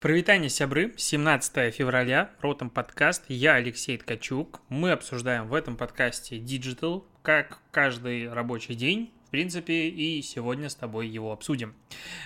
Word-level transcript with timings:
Провитание 0.00 0.48
сябры, 0.48 0.94
17 0.96 1.74
февраля, 1.74 2.30
Ротом 2.40 2.70
подкаст, 2.70 3.24
я 3.28 3.56
Алексей 3.56 3.98
Ткачук. 3.98 4.62
Мы 4.70 4.92
обсуждаем 4.92 5.46
в 5.46 5.52
этом 5.52 5.76
подкасте 5.76 6.38
Digital, 6.38 7.04
как 7.20 7.58
каждый 7.70 8.32
рабочий 8.32 8.74
день, 8.74 9.12
в 9.30 9.38
принципе, 9.40 9.86
и 9.86 10.22
сегодня 10.22 10.68
с 10.68 10.74
тобой 10.74 11.06
его 11.06 11.30
обсудим. 11.30 11.72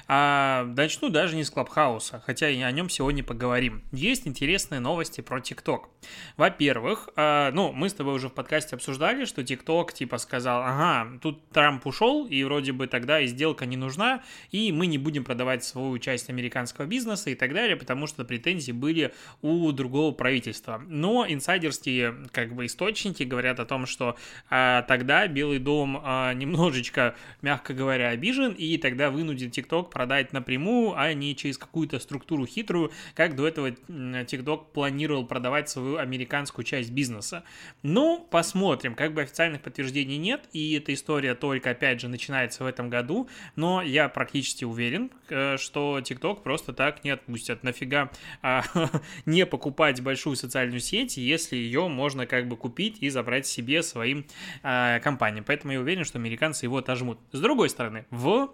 А, 0.09 0.65
начну 0.75 1.11
даже 1.11 1.37
не 1.37 1.45
с 1.45 1.51
Клабхауса, 1.51 2.23
хотя 2.25 2.49
и 2.49 2.59
о 2.63 2.71
нем 2.71 2.89
сегодня 2.89 3.23
поговорим. 3.23 3.83
Есть 3.93 4.27
интересные 4.27 4.81
новости 4.81 5.21
про 5.21 5.39
ТикТок. 5.43 5.91
Во-первых, 6.39 7.11
а, 7.15 7.51
ну, 7.53 7.73
мы 7.73 7.91
с 7.91 7.93
тобой 7.93 8.15
уже 8.15 8.31
в 8.31 8.33
подкасте 8.33 8.75
обсуждали, 8.77 9.27
что 9.27 9.45
ТикТок 9.45 9.93
типа 9.93 10.17
сказал, 10.17 10.63
ага, 10.63 11.19
тут 11.21 11.47
Трамп 11.51 11.87
ушел, 11.87 12.27
и 12.27 12.43
вроде 12.43 12.73
бы 12.73 12.87
тогда 12.87 13.21
и 13.21 13.27
сделка 13.27 13.67
не 13.67 13.77
нужна, 13.77 14.23
и 14.51 14.73
мы 14.73 14.87
не 14.87 14.97
будем 14.97 15.25
продавать 15.25 15.63
свою 15.63 15.99
часть 15.99 16.31
американского 16.31 16.87
бизнеса 16.87 17.29
и 17.29 17.35
так 17.35 17.53
далее, 17.53 17.77
потому 17.77 18.07
что 18.07 18.25
претензии 18.25 18.73
были 18.73 19.13
у 19.43 19.71
другого 19.73 20.13
правительства. 20.13 20.83
Но 20.89 21.27
инсайдерские 21.29 22.15
как 22.33 22.55
бы 22.55 22.65
источники 22.65 23.25
говорят 23.25 23.61
о 23.61 23.67
том, 23.67 23.85
что 23.85 24.17
а, 24.49 24.81
тогда 24.89 25.27
Белый 25.27 25.59
дом 25.59 26.01
а, 26.03 26.33
немножечко 26.33 26.94
немножечко, 26.95 27.15
мягко 27.43 27.75
говоря, 27.75 28.09
обижен, 28.09 28.53
и 28.53 28.77
тогда 28.79 29.11
вынудит 29.11 29.57
TikTok 29.57 29.91
продать 29.91 30.33
напрямую, 30.33 30.95
а 30.97 31.13
не 31.13 31.35
через 31.37 31.59
какую-то 31.59 31.99
структуру 31.99 32.47
хитрую, 32.47 32.93
как 33.15 33.37
до 33.37 33.47
этого 33.47 33.69
TikTok 33.69 34.73
планировал 34.73 35.27
продавать 35.27 35.69
свою 35.69 35.99
американскую 35.99 36.65
часть 36.65 36.91
бизнеса. 36.91 37.45
Ну, 37.83 38.27
посмотрим, 38.31 38.95
как 38.95 39.15
бы 39.15 39.23
официальных 39.23 39.63
подтверждений 39.63 40.19
нет, 40.19 40.49
и 40.53 40.75
эта 40.75 40.93
история 40.95 41.35
только, 41.35 41.71
опять 41.71 42.01
же, 42.01 42.09
начинается 42.09 42.65
в 42.65 42.67
этом 42.67 42.91
году, 42.91 43.29
но 43.57 43.83
я 43.83 44.09
практически 44.09 44.65
уверен, 44.65 45.11
э, 45.29 45.57
что 45.57 45.99
TikTok 45.99 46.43
просто 46.43 46.73
так 46.73 47.05
не 47.05 47.11
отпустят. 47.11 47.63
Нафига 47.63 48.11
а, 48.43 48.63
не 49.27 49.47
покупать 49.47 50.01
большую 50.01 50.37
социальную 50.37 50.81
сеть, 50.81 51.17
если 51.17 51.57
ее 51.57 51.89
можно 51.89 52.27
как 52.27 52.49
бы 52.49 52.57
купить 52.57 52.99
и 53.01 53.09
забрать 53.09 53.47
себе 53.47 53.83
своим 53.83 54.27
а, 54.63 55.01
компаниям. 55.01 55.45
Поэтому 55.45 55.73
я 55.73 55.81
уверен, 55.81 56.05
что 56.05 56.19
американцы 56.19 56.67
его 56.67 56.81
отожмут. 56.85 57.19
С 57.33 57.41
другой 57.41 57.69
стороны, 57.69 58.07
в 58.11 58.51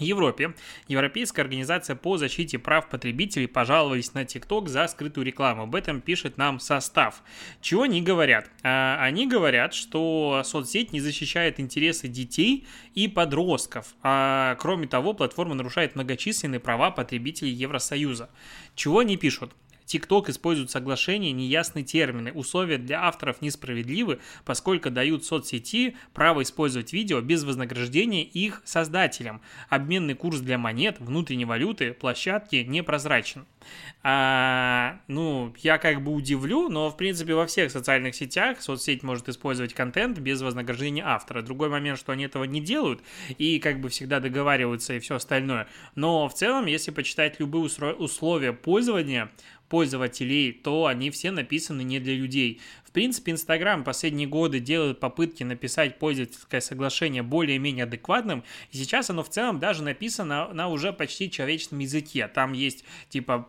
Европе 0.00 0.54
Европейская 0.88 1.42
организация 1.42 1.94
по 1.94 2.16
защите 2.16 2.58
прав 2.58 2.88
потребителей 2.88 3.46
пожаловались 3.46 4.14
на 4.14 4.24
ТикТок 4.24 4.68
за 4.68 4.86
скрытую 4.88 5.26
рекламу. 5.26 5.64
Об 5.64 5.74
этом 5.74 6.00
пишет 6.00 6.38
нам 6.38 6.58
состав. 6.58 7.22
Чего 7.60 7.82
они 7.82 8.02
говорят? 8.02 8.50
А, 8.62 8.98
они 9.00 9.26
говорят, 9.26 9.74
что 9.74 10.42
соцсеть 10.44 10.92
не 10.92 11.00
защищает 11.00 11.60
интересы 11.60 12.08
детей 12.08 12.66
и 12.94 13.08
подростков. 13.08 13.94
А 14.02 14.56
кроме 14.56 14.86
того, 14.86 15.12
платформа 15.12 15.54
нарушает 15.54 15.94
многочисленные 15.94 16.60
права 16.60 16.90
потребителей 16.90 17.52
Евросоюза. 17.52 18.30
Чего 18.74 19.00
они 19.00 19.16
пишут? 19.16 19.52
TikTok 19.90 20.30
использует 20.30 20.70
соглашения, 20.70 21.32
неясные 21.32 21.84
термины. 21.84 22.32
Условия 22.32 22.78
для 22.78 23.02
авторов 23.02 23.42
несправедливы, 23.42 24.20
поскольку 24.44 24.90
дают 24.90 25.24
соцсети 25.24 25.96
право 26.14 26.42
использовать 26.42 26.92
видео 26.92 27.20
без 27.20 27.42
вознаграждения 27.44 28.22
их 28.22 28.62
создателям. 28.64 29.40
Обменный 29.68 30.14
курс 30.14 30.38
для 30.40 30.58
монет, 30.58 30.96
внутренней 31.00 31.44
валюты, 31.44 31.92
площадки 31.92 32.56
непрозрачен. 32.56 33.46
А, 34.02 35.00
ну, 35.08 35.52
я 35.58 35.78
как 35.78 36.02
бы 36.02 36.12
удивлю, 36.12 36.68
но, 36.68 36.88
в 36.90 36.96
принципе, 36.96 37.34
во 37.34 37.46
всех 37.46 37.70
социальных 37.70 38.14
сетях 38.14 38.62
соцсеть 38.62 39.02
может 39.02 39.28
использовать 39.28 39.74
контент 39.74 40.18
без 40.18 40.40
вознаграждения 40.40 41.04
автора. 41.04 41.42
Другой 41.42 41.68
момент, 41.68 41.98
что 41.98 42.12
они 42.12 42.24
этого 42.24 42.44
не 42.44 42.60
делают 42.60 43.02
и 43.36 43.58
как 43.58 43.80
бы 43.80 43.88
всегда 43.88 44.20
договариваются 44.20 44.94
и 44.94 45.00
все 45.00 45.16
остальное. 45.16 45.68
Но 45.94 46.28
в 46.28 46.34
целом, 46.34 46.66
если 46.66 46.90
почитать 46.90 47.40
любые 47.40 47.64
условия 47.64 48.52
пользования, 48.52 49.30
пользователей, 49.70 50.52
то 50.52 50.84
они 50.84 51.10
все 51.10 51.30
написаны 51.30 51.82
не 51.82 51.98
для 51.98 52.14
людей. 52.14 52.60
В 52.84 52.92
принципе, 52.92 53.32
Инстаграм 53.32 53.84
последние 53.84 54.26
годы 54.26 54.58
делает 54.58 54.98
попытки 55.00 55.44
написать 55.44 55.98
пользовательское 55.98 56.60
соглашение 56.60 57.22
более-менее 57.22 57.84
адекватным, 57.84 58.42
и 58.72 58.76
сейчас 58.76 59.08
оно 59.08 59.22
в 59.22 59.30
целом 59.30 59.60
даже 59.60 59.82
написано 59.84 60.52
на 60.52 60.68
уже 60.68 60.92
почти 60.92 61.30
человеческом 61.30 61.78
языке. 61.78 62.26
Там 62.26 62.52
есть, 62.52 62.84
типа, 63.08 63.48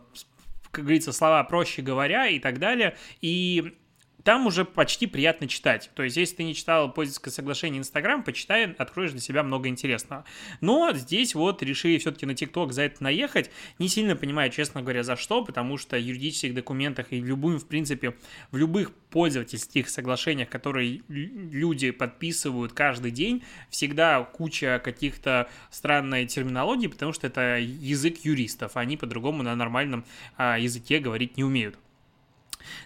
как 0.70 0.84
говорится, 0.84 1.12
слова 1.12 1.42
проще 1.44 1.82
говоря 1.82 2.28
и 2.28 2.38
так 2.38 2.58
далее. 2.60 2.96
И 3.20 3.74
там 4.24 4.46
уже 4.46 4.64
почти 4.64 5.06
приятно 5.06 5.48
читать. 5.48 5.90
То 5.94 6.02
есть, 6.02 6.16
если 6.16 6.36
ты 6.36 6.44
не 6.44 6.54
читал 6.54 6.92
пользовательское 6.92 7.32
соглашение 7.32 7.80
Инстаграм, 7.80 8.22
почитай, 8.22 8.72
откроешь 8.72 9.12
для 9.12 9.20
себя 9.20 9.42
много 9.42 9.68
интересного. 9.68 10.24
Но 10.60 10.92
здесь 10.94 11.34
вот 11.34 11.62
решили 11.62 11.98
все-таки 11.98 12.26
на 12.26 12.34
ТикТок 12.34 12.72
за 12.72 12.82
это 12.82 13.02
наехать. 13.02 13.50
Не 13.78 13.88
сильно 13.88 14.16
понимаю, 14.16 14.50
честно 14.50 14.82
говоря, 14.82 15.02
за 15.02 15.16
что, 15.16 15.44
потому 15.44 15.78
что 15.78 15.96
в 15.96 16.00
юридических 16.00 16.54
документах 16.54 17.06
и 17.10 17.20
в 17.20 17.26
любым, 17.26 17.58
в 17.58 17.66
принципе, 17.66 18.14
в 18.50 18.56
любых 18.56 18.92
пользовательских 19.10 19.88
соглашениях, 19.88 20.48
которые 20.48 21.02
люди 21.08 21.90
подписывают 21.90 22.72
каждый 22.72 23.10
день, 23.10 23.42
всегда 23.68 24.22
куча 24.22 24.80
каких-то 24.82 25.50
странной 25.70 26.26
терминологии, 26.26 26.86
потому 26.86 27.12
что 27.12 27.26
это 27.26 27.58
язык 27.58 28.24
юристов, 28.24 28.76
они 28.76 28.96
по-другому 28.96 29.42
на 29.42 29.54
нормальном 29.54 30.04
а, 30.36 30.58
языке 30.58 30.98
говорить 30.98 31.36
не 31.36 31.44
умеют. 31.44 31.76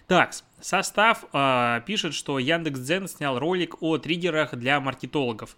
Так, 0.07 0.31
состав 0.59 1.25
э, 1.33 1.81
пишет, 1.85 2.13
что 2.13 2.39
Яндекс.Дзен 2.39 3.07
снял 3.07 3.39
ролик 3.39 3.81
о 3.81 3.97
триггерах 3.97 4.55
для 4.55 4.79
маркетологов. 4.79 5.55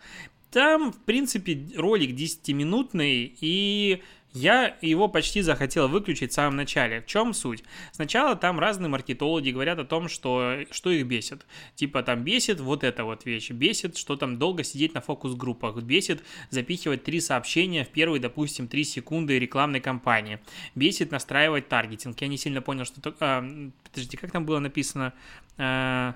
Там, 0.51 0.91
в 0.91 0.97
принципе, 0.97 1.67
ролик 1.75 2.11
10-минутный, 2.11 3.37
и 3.39 4.01
я 4.33 4.77
его 4.81 5.07
почти 5.07 5.41
захотел 5.41 5.87
выключить 5.87 6.31
в 6.31 6.35
самом 6.35 6.55
начале. 6.55 7.01
В 7.01 7.07
чем 7.07 7.33
суть? 7.33 7.63
Сначала 7.91 8.35
там 8.35 8.59
разные 8.59 8.87
маркетологи 8.87 9.49
говорят 9.49 9.79
о 9.79 9.85
том, 9.85 10.07
что, 10.07 10.65
что 10.69 10.91
их 10.91 11.07
бесит. 11.07 11.45
Типа 11.75 12.03
там 12.03 12.23
бесит 12.23 12.59
вот 12.59 12.83
эта 12.83 13.03
вот 13.05 13.25
вещь, 13.25 13.49
бесит, 13.49 13.97
что 13.97 14.15
там 14.15 14.37
долго 14.37 14.63
сидеть 14.63 14.93
на 14.93 15.01
фокус-группах, 15.01 15.77
бесит 15.77 16.23
запихивать 16.51 17.03
три 17.03 17.21
сообщения 17.21 17.83
в 17.83 17.89
первые, 17.89 18.21
допустим, 18.21 18.67
три 18.67 18.83
секунды 18.83 19.39
рекламной 19.39 19.79
кампании, 19.79 20.39
бесит 20.75 21.11
настраивать 21.11 21.67
таргетинг. 21.67 22.21
Я 22.21 22.27
не 22.27 22.37
сильно 22.37 22.61
понял, 22.61 22.85
что... 22.85 23.01
А, 23.19 23.43
подождите, 23.83 24.17
как 24.17 24.31
там 24.31 24.45
было 24.45 24.59
написано? 24.59 25.13
А, 25.57 26.15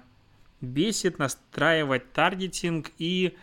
бесит 0.62 1.18
настраивать 1.18 2.12
таргетинг 2.14 2.92
и... 3.00 3.34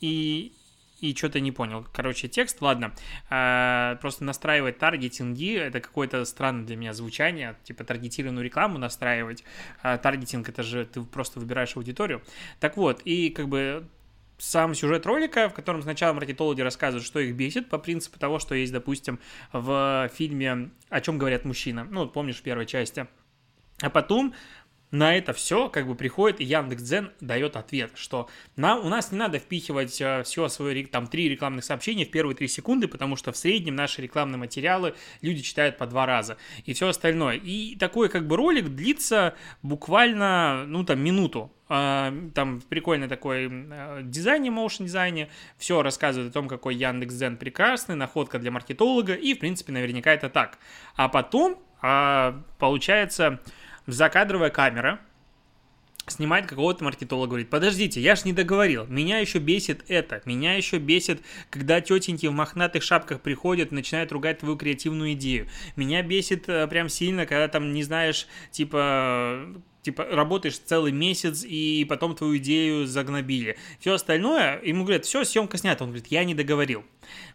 И, 0.00 0.52
и 1.00 1.14
что-то 1.14 1.40
не 1.40 1.52
понял. 1.52 1.86
Короче, 1.92 2.28
текст, 2.28 2.60
ладно. 2.60 2.94
А, 3.28 3.96
просто 3.96 4.24
настраивать 4.24 4.78
таргетинги, 4.78 5.56
это 5.56 5.80
какое-то 5.80 6.24
странное 6.24 6.64
для 6.64 6.76
меня 6.76 6.92
звучание, 6.92 7.56
типа 7.64 7.84
таргетированную 7.84 8.44
рекламу 8.44 8.78
настраивать. 8.78 9.44
А, 9.82 9.98
таргетинг, 9.98 10.48
это 10.48 10.62
же 10.62 10.86
ты 10.86 11.02
просто 11.02 11.40
выбираешь 11.40 11.76
аудиторию. 11.76 12.22
Так 12.60 12.76
вот, 12.76 13.02
и 13.04 13.30
как 13.30 13.48
бы 13.48 13.86
сам 14.38 14.74
сюжет 14.74 15.06
ролика, 15.06 15.48
в 15.48 15.54
котором 15.54 15.82
сначала 15.82 16.12
маркетологи 16.12 16.60
рассказывают, 16.60 17.06
что 17.06 17.20
их 17.20 17.34
бесит, 17.34 17.68
по 17.68 17.78
принципу 17.78 18.18
того, 18.18 18.38
что 18.38 18.54
есть, 18.54 18.72
допустим, 18.72 19.18
в 19.52 20.10
фильме 20.14 20.70
«О 20.88 21.00
чем 21.00 21.18
говорят 21.18 21.44
мужчины». 21.44 21.84
Ну, 21.84 22.06
помнишь, 22.08 22.36
в 22.36 22.42
первой 22.42 22.66
части. 22.66 23.06
А 23.80 23.90
потом 23.90 24.34
на 24.90 25.16
это 25.16 25.32
все 25.32 25.68
как 25.68 25.86
бы 25.86 25.94
приходит 25.94 26.40
и 26.40 26.44
Яндекс.Дзен 26.44 27.10
дает 27.20 27.56
ответ, 27.56 27.92
что 27.94 28.28
на, 28.56 28.78
у 28.78 28.88
нас 28.88 29.12
не 29.12 29.18
надо 29.18 29.38
впихивать 29.38 30.00
э, 30.00 30.22
все 30.22 30.48
свои 30.48 30.84
там 30.84 31.06
три 31.06 31.28
рекламных 31.28 31.64
сообщения 31.64 32.04
в 32.04 32.10
первые 32.10 32.36
три 32.36 32.48
секунды, 32.48 32.86
потому 32.88 33.16
что 33.16 33.32
в 33.32 33.36
среднем 33.36 33.74
наши 33.74 34.00
рекламные 34.00 34.38
материалы 34.38 34.94
люди 35.22 35.42
читают 35.42 35.76
по 35.76 35.86
два 35.86 36.06
раза 36.06 36.36
и 36.64 36.72
все 36.72 36.88
остальное. 36.88 37.36
И 37.36 37.76
такой 37.76 38.08
как 38.08 38.26
бы 38.26 38.36
ролик 38.36 38.68
длится 38.68 39.34
буквально, 39.62 40.64
ну 40.66 40.84
там, 40.84 41.00
минуту. 41.00 41.52
Э, 41.68 42.12
там 42.34 42.60
прикольный 42.60 43.08
такой 43.08 43.48
э, 43.50 44.00
дизайн, 44.04 44.44
motion 44.46 44.84
дизайне, 44.84 45.28
все 45.58 45.82
рассказывает 45.82 46.30
о 46.30 46.32
том, 46.32 46.48
какой 46.48 46.76
Яндекс.Дзен 46.76 47.36
прекрасный, 47.36 47.96
находка 47.96 48.38
для 48.38 48.52
маркетолога, 48.52 49.14
и, 49.14 49.34
в 49.34 49.40
принципе, 49.40 49.72
наверняка 49.72 50.12
это 50.12 50.30
так. 50.30 50.58
А 50.94 51.08
потом, 51.08 51.58
а, 51.82 52.42
получается, 52.58 53.40
закадровая 53.86 54.50
камера 54.50 55.00
снимает 56.08 56.46
какого-то 56.46 56.84
маркетолога, 56.84 57.30
говорит, 57.30 57.50
подождите, 57.50 58.00
я 58.00 58.14
ж 58.14 58.24
не 58.24 58.32
договорил, 58.32 58.86
меня 58.86 59.18
еще 59.18 59.38
бесит 59.38 59.84
это, 59.88 60.22
меня 60.24 60.54
еще 60.54 60.78
бесит, 60.78 61.20
когда 61.50 61.80
тетеньки 61.80 62.26
в 62.26 62.32
мохнатых 62.32 62.82
шапках 62.82 63.20
приходят 63.20 63.72
и 63.72 63.74
начинают 63.74 64.12
ругать 64.12 64.38
твою 64.38 64.56
креативную 64.56 65.12
идею, 65.14 65.48
меня 65.74 66.02
бесит 66.02 66.48
э, 66.48 66.66
прям 66.68 66.88
сильно, 66.88 67.26
когда 67.26 67.48
там 67.48 67.72
не 67.72 67.82
знаешь, 67.82 68.28
типа, 68.52 69.48
типа, 69.82 70.04
работаешь 70.04 70.58
целый 70.58 70.92
месяц, 70.92 71.44
и 71.44 71.84
потом 71.88 72.14
твою 72.14 72.36
идею 72.38 72.86
загнобили. 72.86 73.56
Все 73.80 73.94
остальное, 73.94 74.60
ему 74.62 74.84
говорят, 74.84 75.04
все, 75.04 75.24
съемка 75.24 75.58
снята. 75.58 75.84
Он 75.84 75.90
говорит, 75.90 76.08
я 76.08 76.24
не 76.24 76.34
договорил. 76.34 76.84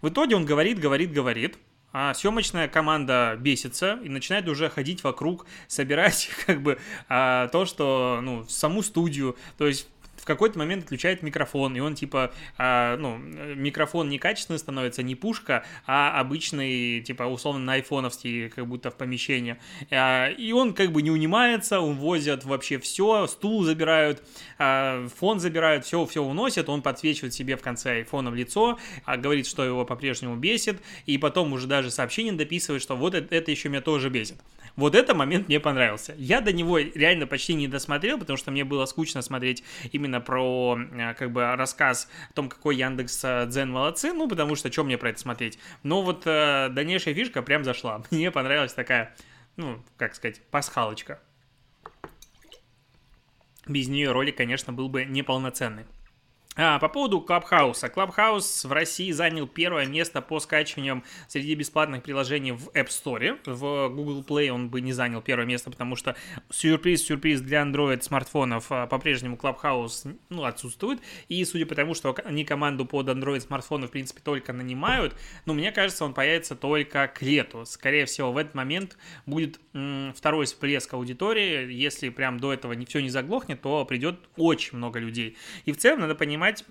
В 0.01 0.09
итоге 0.09 0.36
он 0.36 0.45
говорит, 0.45 0.77
говорит, 0.77 1.13
говорит, 1.13 1.57
а 1.94 2.14
съемочная 2.14 2.68
команда 2.68 3.36
бесится 3.40 4.00
и 4.04 4.10
начинает 4.10 4.48
уже 4.48 4.70
ходить 4.70 5.04
вокруг, 5.04 5.46
собирать 5.68 6.30
как 6.46 6.62
бы 6.62 6.80
а, 7.10 7.48
то, 7.50 7.66
что, 7.66 8.20
ну, 8.22 8.46
саму 8.48 8.84
студию, 8.84 9.36
то 9.58 9.68
есть 9.68 9.88
в 10.22 10.26
какой-то 10.26 10.60
момент 10.60 10.84
отключает 10.84 11.24
микрофон, 11.24 11.76
и 11.76 11.80
он 11.80 11.96
типа, 11.96 12.32
а, 12.58 12.96
ну, 12.98 13.18
микрофон 13.18 14.08
некачественный 14.10 14.60
становится, 14.60 15.02
не 15.02 15.16
пушка, 15.16 15.66
а 15.88 16.20
обычный, 16.20 17.02
типа, 17.02 17.24
условно, 17.24 17.62
на 17.62 17.74
айфоновский, 17.74 18.50
как 18.50 18.68
будто 18.68 18.92
в 18.92 18.96
помещении. 18.96 19.58
А, 19.90 20.30
и 20.30 20.52
он 20.52 20.76
как 20.76 20.92
бы 20.92 21.02
не 21.02 21.10
унимается, 21.10 21.80
увозят 21.80 22.46
вообще 22.46 22.78
все, 22.78 23.26
стул 23.26 23.64
забирают, 23.64 24.22
а, 24.60 25.08
фон 25.18 25.40
забирают, 25.40 25.86
все, 25.86 26.06
все 26.06 26.22
уносят, 26.24 26.70
он 26.70 26.84
подсвечивает 26.84 27.34
себе 27.34 27.58
в 27.58 27.62
конце 27.64 27.98
айфона 27.98 28.30
в 28.30 28.36
лицо, 28.36 28.78
а, 29.06 29.18
говорит, 29.18 29.48
что 29.48 29.66
его 29.66 29.86
по-прежнему 29.86 30.36
бесит, 30.36 30.80
и 31.08 31.18
потом 31.18 31.52
уже 31.54 31.66
даже 31.66 31.90
сообщение 31.90 32.34
дописывает, 32.34 32.84
что 32.84 32.96
вот 32.96 33.16
это, 33.16 33.34
это 33.34 33.50
еще 33.50 33.70
меня 33.70 33.82
тоже 33.82 34.10
бесит. 34.10 34.38
Вот 34.76 34.96
этот 34.96 35.16
момент 35.16 35.48
мне 35.48 35.60
понравился. 35.60 36.14
Я 36.18 36.42
до 36.42 36.54
него 36.54 36.78
реально 36.78 37.28
почти 37.28 37.54
не 37.54 37.68
досмотрел, 37.68 38.18
потому 38.18 38.38
что 38.38 38.52
мне 38.52 38.64
было 38.64 38.86
скучно 38.86 39.22
смотреть 39.22 39.64
именно 39.92 40.22
про 40.22 40.78
а, 40.78 41.14
как 41.14 41.32
бы 41.32 41.56
рассказ 41.56 42.10
о 42.30 42.34
том, 42.34 42.50
какой 42.50 42.76
Яндекс 42.78 43.22
а, 43.24 43.46
Дзен 43.46 43.72
молодцы, 43.72 44.14
ну, 44.14 44.28
потому 44.28 44.56
что 44.56 44.72
что 44.72 44.84
мне 44.84 44.98
про 44.98 45.10
это 45.10 45.20
смотреть. 45.20 45.60
Но 45.84 46.02
вот 46.02 46.24
э, 46.26 46.70
дальнейшая 46.72 47.14
фишка 47.14 47.42
прям 47.42 47.64
зашла. 47.64 48.04
Мне 48.12 48.32
понравилась 48.32 48.74
такая, 48.74 49.16
ну, 49.58 49.84
как 49.98 50.16
сказать, 50.16 50.42
пасхалочка. 50.50 51.20
Без 53.68 53.88
нее 53.88 54.12
ролик, 54.12 54.38
конечно, 54.38 54.74
был 54.74 54.90
бы 54.90 55.06
неполноценный. 55.06 55.86
А, 56.57 56.80
по 56.80 56.89
поводу 56.89 57.21
Clubhouse. 57.22 57.88
Clubhouse 57.88 58.66
в 58.65 58.71
России 58.74 59.12
занял 59.12 59.48
первое 59.48 59.86
место 59.86 60.21
по 60.21 60.38
скачиваниям 60.42 61.06
среди 61.30 61.56
бесплатных 61.56 62.03
приложений 62.03 62.51
в 62.51 62.68
App 62.71 62.88
Store. 62.88 63.39
В 63.45 63.88
Google 63.88 64.21
Play 64.21 64.50
он 64.50 64.69
бы 64.69 64.81
не 64.81 64.92
занял 64.92 65.21
первое 65.21 65.45
место, 65.45 65.71
потому 65.71 65.95
что 65.95 66.18
сюрприз-сюрприз 66.50 67.39
для 67.39 67.62
Android 67.62 68.01
смартфонов 68.01 68.65
а, 68.69 68.86
по-прежнему 68.86 69.38
Clubhouse 69.38 70.04
ну, 70.27 70.44
отсутствует. 70.44 71.00
И 71.30 71.44
судя 71.45 71.65
по 71.65 71.74
тому, 71.74 71.94
что 71.94 72.13
они 72.25 72.44
команду 72.44 72.86
под 72.86 73.07
Android 73.07 73.39
смартфоны 73.39 73.88
в 73.88 73.92
принципе 73.92 74.19
только 74.21 74.51
нанимают, 74.51 75.15
ну, 75.45 75.53
мне 75.53 75.71
кажется, 75.71 76.03
он 76.03 76.13
появится 76.13 76.57
только 76.57 77.07
к 77.07 77.21
лету. 77.21 77.63
Скорее 77.63 78.06
всего, 78.06 78.33
в 78.33 78.38
этот 78.38 78.56
момент 78.56 78.98
будет 79.25 79.62
м- 79.74 80.13
второй 80.13 80.48
всплеск 80.48 80.94
аудитории. 80.94 81.71
Если 81.71 82.09
прям 82.09 82.42
до 82.42 82.51
этого 82.51 82.74
не, 82.74 82.86
все 82.86 83.00
не 83.00 83.09
заглохнет, 83.09 83.62
то 83.62 83.86
придет 83.86 84.19
очень 84.36 84.77
много 84.77 85.00
людей. 85.00 85.38
И 85.63 85.71
в 85.71 85.77
целом 85.77 86.01
надо 86.01 86.13
понимать, 86.13 86.41
понимать, 86.42 86.66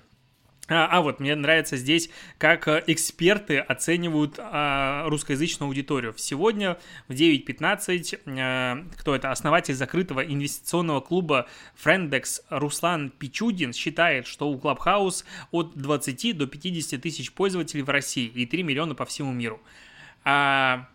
а, 0.69 0.87
а 0.90 1.00
вот 1.00 1.20
мне 1.20 1.34
нравится 1.34 1.76
здесь, 1.76 2.11
как 2.38 2.69
э, 2.69 2.82
эксперты 2.87 3.58
оценивают 3.58 4.34
а, 4.38 5.08
русскоязычную 5.08 5.69
аудиторию. 5.69 6.14
Сегодня 6.17 6.78
в 7.08 7.12
9.15, 7.12 8.20
а, 8.26 8.84
кто 8.96 9.14
это, 9.14 9.31
основатель 9.31 9.75
закрытого 9.75 10.20
инвестиционного 10.20 11.00
клуба 11.00 11.49
Френдекс 11.76 12.43
Руслан 12.50 13.11
Пичудин 13.11 13.72
считает, 13.72 14.26
что 14.26 14.49
у 14.49 14.58
Clubhouse 14.58 15.25
от 15.50 15.73
20 15.75 16.37
до 16.37 16.46
50 16.46 17.00
тысяч 17.00 17.32
пользователей 17.32 17.82
в 17.82 17.90
России 17.90 18.26
и 18.26 18.46
3 18.46 18.62
миллиона 18.62 18.94
по 18.94 19.05
всему 19.05 19.32
миру. 19.32 19.61
А, 20.25 20.88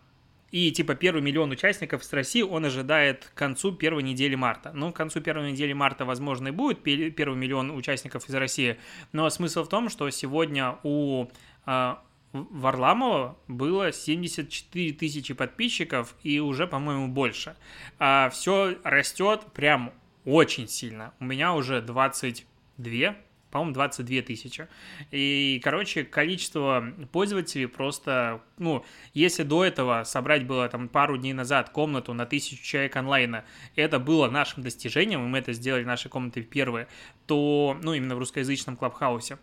и 0.56 0.72
типа 0.72 0.94
первый 0.94 1.20
миллион 1.20 1.50
участников 1.50 2.02
с 2.02 2.10
России 2.14 2.40
он 2.40 2.64
ожидает 2.64 3.26
к 3.26 3.34
концу 3.34 3.72
первой 3.72 4.02
недели 4.02 4.36
марта. 4.36 4.72
Ну, 4.72 4.90
к 4.90 4.96
концу 4.96 5.20
первой 5.20 5.52
недели 5.52 5.74
марта, 5.74 6.06
возможно, 6.06 6.48
и 6.48 6.50
будет 6.50 6.82
первый 6.82 7.36
миллион 7.36 7.70
участников 7.72 8.26
из 8.26 8.34
России. 8.34 8.78
Но 9.12 9.28
смысл 9.28 9.64
в 9.64 9.68
том, 9.68 9.90
что 9.90 10.08
сегодня 10.08 10.78
у 10.82 11.26
а, 11.66 12.02
Варламова 12.32 13.36
было 13.48 13.92
74 13.92 14.94
тысячи 14.94 15.34
подписчиков 15.34 16.14
и 16.22 16.40
уже, 16.40 16.66
по-моему, 16.66 17.08
больше. 17.08 17.54
А 17.98 18.30
все 18.30 18.78
растет 18.82 19.42
прям 19.52 19.92
очень 20.24 20.68
сильно. 20.68 21.12
У 21.20 21.24
меня 21.26 21.52
уже 21.52 21.82
22 21.82 23.14
по-моему, 23.56 23.74
22 23.74 24.22
тысячи. 24.22 24.68
И, 25.10 25.60
короче, 25.64 26.04
количество 26.04 26.92
пользователей 27.10 27.66
просто, 27.66 28.42
ну, 28.58 28.84
если 29.14 29.44
до 29.44 29.64
этого 29.64 30.04
собрать 30.04 30.46
было 30.46 30.68
там 30.68 30.88
пару 30.88 31.16
дней 31.16 31.32
назад 31.32 31.70
комнату 31.70 32.12
на 32.12 32.26
тысячу 32.26 32.62
человек 32.62 32.94
онлайна, 32.96 33.44
это 33.74 33.98
было 33.98 34.28
нашим 34.28 34.62
достижением, 34.62 35.24
и 35.24 35.28
мы 35.28 35.38
это 35.38 35.54
сделали 35.54 35.84
нашей 35.84 36.10
комнатой 36.10 36.42
первые, 36.42 36.86
то, 37.26 37.78
ну, 37.82 37.94
именно 37.94 38.14
в 38.14 38.18
русскоязычном 38.18 38.76
клабхаусе, 38.76 39.38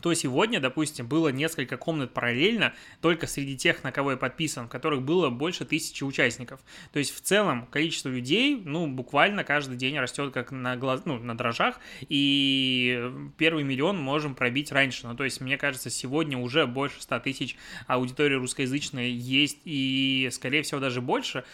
то 0.00 0.14
сегодня, 0.14 0.60
допустим, 0.60 1.06
было 1.06 1.28
несколько 1.28 1.76
комнат 1.76 2.12
параллельно, 2.12 2.74
только 3.00 3.26
среди 3.26 3.56
тех, 3.56 3.84
на 3.84 3.92
кого 3.92 4.12
я 4.12 4.16
подписан, 4.16 4.66
в 4.66 4.68
которых 4.68 5.02
было 5.02 5.30
больше 5.30 5.64
тысячи 5.64 6.04
участников. 6.04 6.60
То 6.92 6.98
есть 6.98 7.14
в 7.14 7.20
целом 7.20 7.66
количество 7.66 8.08
людей, 8.08 8.60
ну, 8.64 8.86
буквально 8.86 9.44
каждый 9.44 9.76
день 9.76 9.98
растет 9.98 10.32
как 10.32 10.52
на, 10.52 10.76
глаз... 10.76 11.02
ну, 11.04 11.18
на 11.18 11.36
дрожжах, 11.36 11.80
и 12.08 13.12
первый 13.36 13.64
миллион 13.64 13.98
можем 13.98 14.34
пробить 14.34 14.72
раньше. 14.72 15.06
Ну, 15.06 15.14
то 15.14 15.24
есть, 15.24 15.40
мне 15.40 15.56
кажется, 15.56 15.90
сегодня 15.90 16.38
уже 16.38 16.66
больше 16.66 17.00
100 17.02 17.20
тысяч 17.20 17.56
аудитории 17.86 18.34
русскоязычной 18.34 19.10
есть, 19.10 19.58
и, 19.64 20.28
скорее 20.32 20.62
всего, 20.62 20.80
даже 20.80 21.00
больше, 21.00 21.44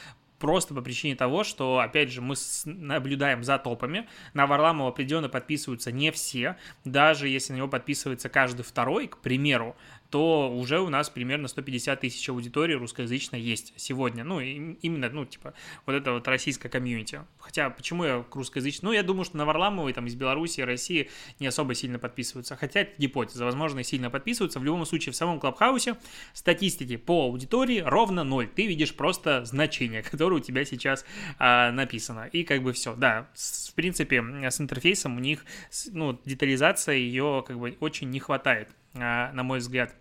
просто 0.44 0.74
по 0.74 0.82
причине 0.82 1.16
того, 1.16 1.42
что, 1.42 1.78
опять 1.78 2.12
же, 2.12 2.20
мы 2.20 2.34
наблюдаем 2.66 3.42
за 3.42 3.56
топами. 3.56 4.06
На 4.34 4.46
Варламова 4.46 4.90
определенно 4.90 5.30
подписываются 5.30 5.90
не 5.90 6.12
все, 6.12 6.56
даже 6.84 7.28
если 7.28 7.54
на 7.54 7.56
него 7.56 7.68
подписывается 7.68 8.28
каждый 8.28 8.60
второй, 8.60 9.06
к 9.06 9.16
примеру, 9.16 9.74
то 10.14 10.48
уже 10.48 10.78
у 10.78 10.90
нас 10.90 11.10
примерно 11.10 11.48
150 11.48 12.00
тысяч 12.00 12.28
аудитории 12.28 12.74
русскоязычной 12.74 13.40
есть 13.40 13.72
сегодня. 13.74 14.22
Ну, 14.22 14.38
именно, 14.38 15.10
ну, 15.10 15.24
типа, 15.24 15.54
вот 15.86 15.94
это 15.94 16.12
вот 16.12 16.28
российское 16.28 16.68
комьюнити. 16.68 17.22
Хотя, 17.40 17.68
почему 17.68 18.04
я 18.04 18.22
к 18.22 18.32
русскоязычной? 18.36 18.90
Ну, 18.90 18.92
я 18.92 19.02
думаю, 19.02 19.24
что 19.24 19.36
на 19.38 19.44
Варламовой 19.44 19.92
там 19.92 20.06
из 20.06 20.14
Беларуси 20.14 20.60
и 20.60 20.62
России 20.62 21.10
не 21.40 21.48
особо 21.48 21.74
сильно 21.74 21.98
подписываются. 21.98 22.54
Хотя 22.54 22.82
это 22.82 22.92
гипотеза, 22.96 23.44
возможно, 23.44 23.80
и 23.80 23.82
сильно 23.82 24.08
подписываются. 24.08 24.60
В 24.60 24.64
любом 24.64 24.86
случае, 24.86 25.12
в 25.12 25.16
самом 25.16 25.40
Клабхаусе 25.40 25.96
статистики 26.32 26.96
по 26.96 27.24
аудитории 27.24 27.82
ровно 27.84 28.22
ноль. 28.22 28.46
Ты 28.46 28.68
видишь 28.68 28.94
просто 28.94 29.44
значение, 29.44 30.02
которое 30.08 30.36
у 30.36 30.40
тебя 30.40 30.64
сейчас 30.64 31.04
а, 31.40 31.72
написано. 31.72 32.28
И 32.30 32.44
как 32.44 32.62
бы 32.62 32.72
все. 32.72 32.94
Да, 32.94 33.26
с, 33.34 33.70
в 33.70 33.74
принципе, 33.74 34.22
с 34.48 34.60
интерфейсом 34.60 35.16
у 35.16 35.18
них, 35.18 35.44
ну, 35.90 36.20
детализация 36.24 36.94
ее 36.94 37.42
как 37.44 37.58
бы 37.58 37.76
очень 37.80 38.10
не 38.10 38.20
хватает, 38.20 38.68
а, 38.94 39.32
на 39.32 39.42
мой 39.42 39.58
взгляд 39.58 39.92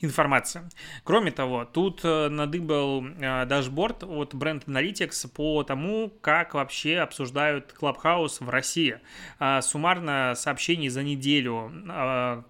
информация. 0.00 0.68
Кроме 1.04 1.30
того, 1.30 1.64
тут 1.64 2.00
э, 2.04 2.28
надыбал 2.28 3.04
э, 3.04 3.46
дашборд 3.46 4.04
от 4.04 4.34
Brand 4.34 4.64
Analytics 4.66 5.28
по 5.28 5.62
тому, 5.64 6.12
как 6.20 6.54
вообще 6.54 6.98
обсуждают 6.98 7.74
Clubhouse 7.78 8.44
в 8.44 8.48
России. 8.48 9.00
А, 9.38 9.60
суммарно 9.60 10.34
сообщений 10.36 10.88
за 10.88 11.02
неделю 11.02 11.72
а, 11.88 12.44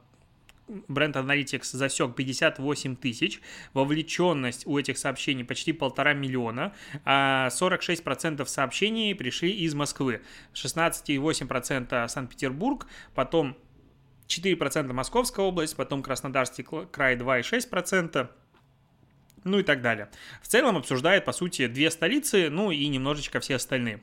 Brand 0.68 1.14
Analytics 1.14 1.76
засек 1.76 2.14
58 2.14 2.96
тысяч, 2.96 3.40
вовлеченность 3.72 4.66
у 4.66 4.78
этих 4.78 4.98
сообщений 4.98 5.44
почти 5.44 5.72
полтора 5.72 6.12
миллиона, 6.12 6.74
а 7.04 7.48
46% 7.48 8.44
сообщений 8.46 9.14
пришли 9.14 9.50
из 9.50 9.74
Москвы, 9.74 10.20
16,8% 10.52 12.08
Санкт-Петербург, 12.08 12.86
потом 13.14 13.56
4% 14.28 14.92
Московская 14.92 15.44
область, 15.44 15.76
потом 15.76 16.02
Краснодарский 16.02 16.64
край 16.92 17.16
2,6%, 17.16 18.28
ну 19.44 19.58
и 19.58 19.62
так 19.62 19.82
далее. 19.82 20.08
В 20.42 20.48
целом 20.48 20.76
обсуждает, 20.76 21.24
по 21.24 21.32
сути, 21.32 21.66
две 21.66 21.90
столицы, 21.90 22.50
ну 22.50 22.70
и 22.70 22.86
немножечко 22.88 23.40
все 23.40 23.56
остальные. 23.56 24.00